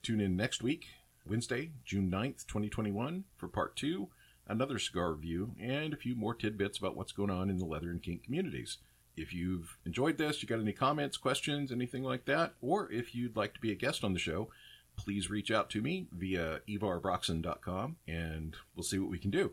Tune 0.03 0.21
in 0.21 0.37
next 0.37 0.61
week, 0.61 0.87
Wednesday, 1.25 1.71
June 1.85 2.11
9th, 2.11 2.49
2021, 2.49 3.23
for 3.37 3.47
part 3.47 3.77
two, 3.77 4.09
another 4.49 4.77
cigar 4.81 5.13
review, 5.13 5.53
and 5.61 5.95
a 5.95 5.97
few 5.97 6.17
more 6.17 6.35
tidbits 6.35 6.79
about 6.79 6.97
what's 6.97 7.13
going 7.13 7.31
on 7.31 7.49
in 7.49 7.59
the 7.59 7.65
leather 7.65 7.91
and 7.91 8.03
kink 8.03 8.25
communities. 8.25 8.79
If 9.17 9.33
you've 9.33 9.79
enjoyed 9.87 10.19
this, 10.19 10.43
you 10.43 10.49
got 10.49 10.59
any 10.59 10.73
comments, 10.73 11.17
questions, 11.17 11.71
anything 11.71 12.03
like 12.03 12.25
that, 12.25 12.55
or 12.61 12.91
if 12.91 13.15
you'd 13.15 13.37
like 13.37 13.55
to 13.55 13.61
be 13.61 13.71
a 13.71 13.77
guest 13.77 14.03
on 14.03 14.13
the 14.13 14.19
show, 14.19 14.49
please 14.97 15.31
reach 15.31 15.53
out 15.53 15.71
to 15.71 15.81
me 15.81 16.09
via 16.11 16.59
ivarbroxson.com 16.69 17.97
and 18.09 18.57
we'll 18.75 18.83
see 18.83 18.99
what 18.99 19.11
we 19.11 19.19
can 19.21 19.31
do. 19.31 19.53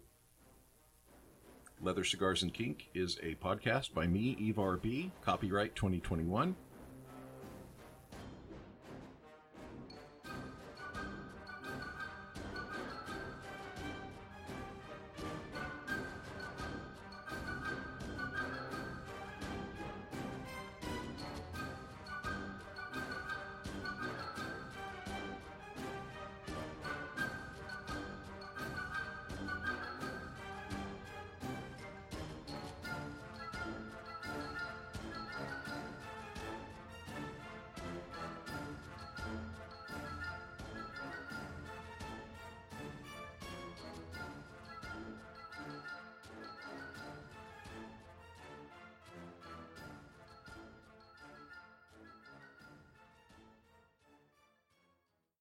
Leather 1.84 2.04
Cigars 2.04 2.44
and 2.44 2.54
Kink 2.54 2.90
is 2.94 3.18
a 3.24 3.34
podcast 3.36 3.94
by 3.94 4.06
me, 4.06 4.38
Ivar 4.40 4.78
B., 4.78 5.12
copyright 5.24 5.76
2021. 5.76 6.56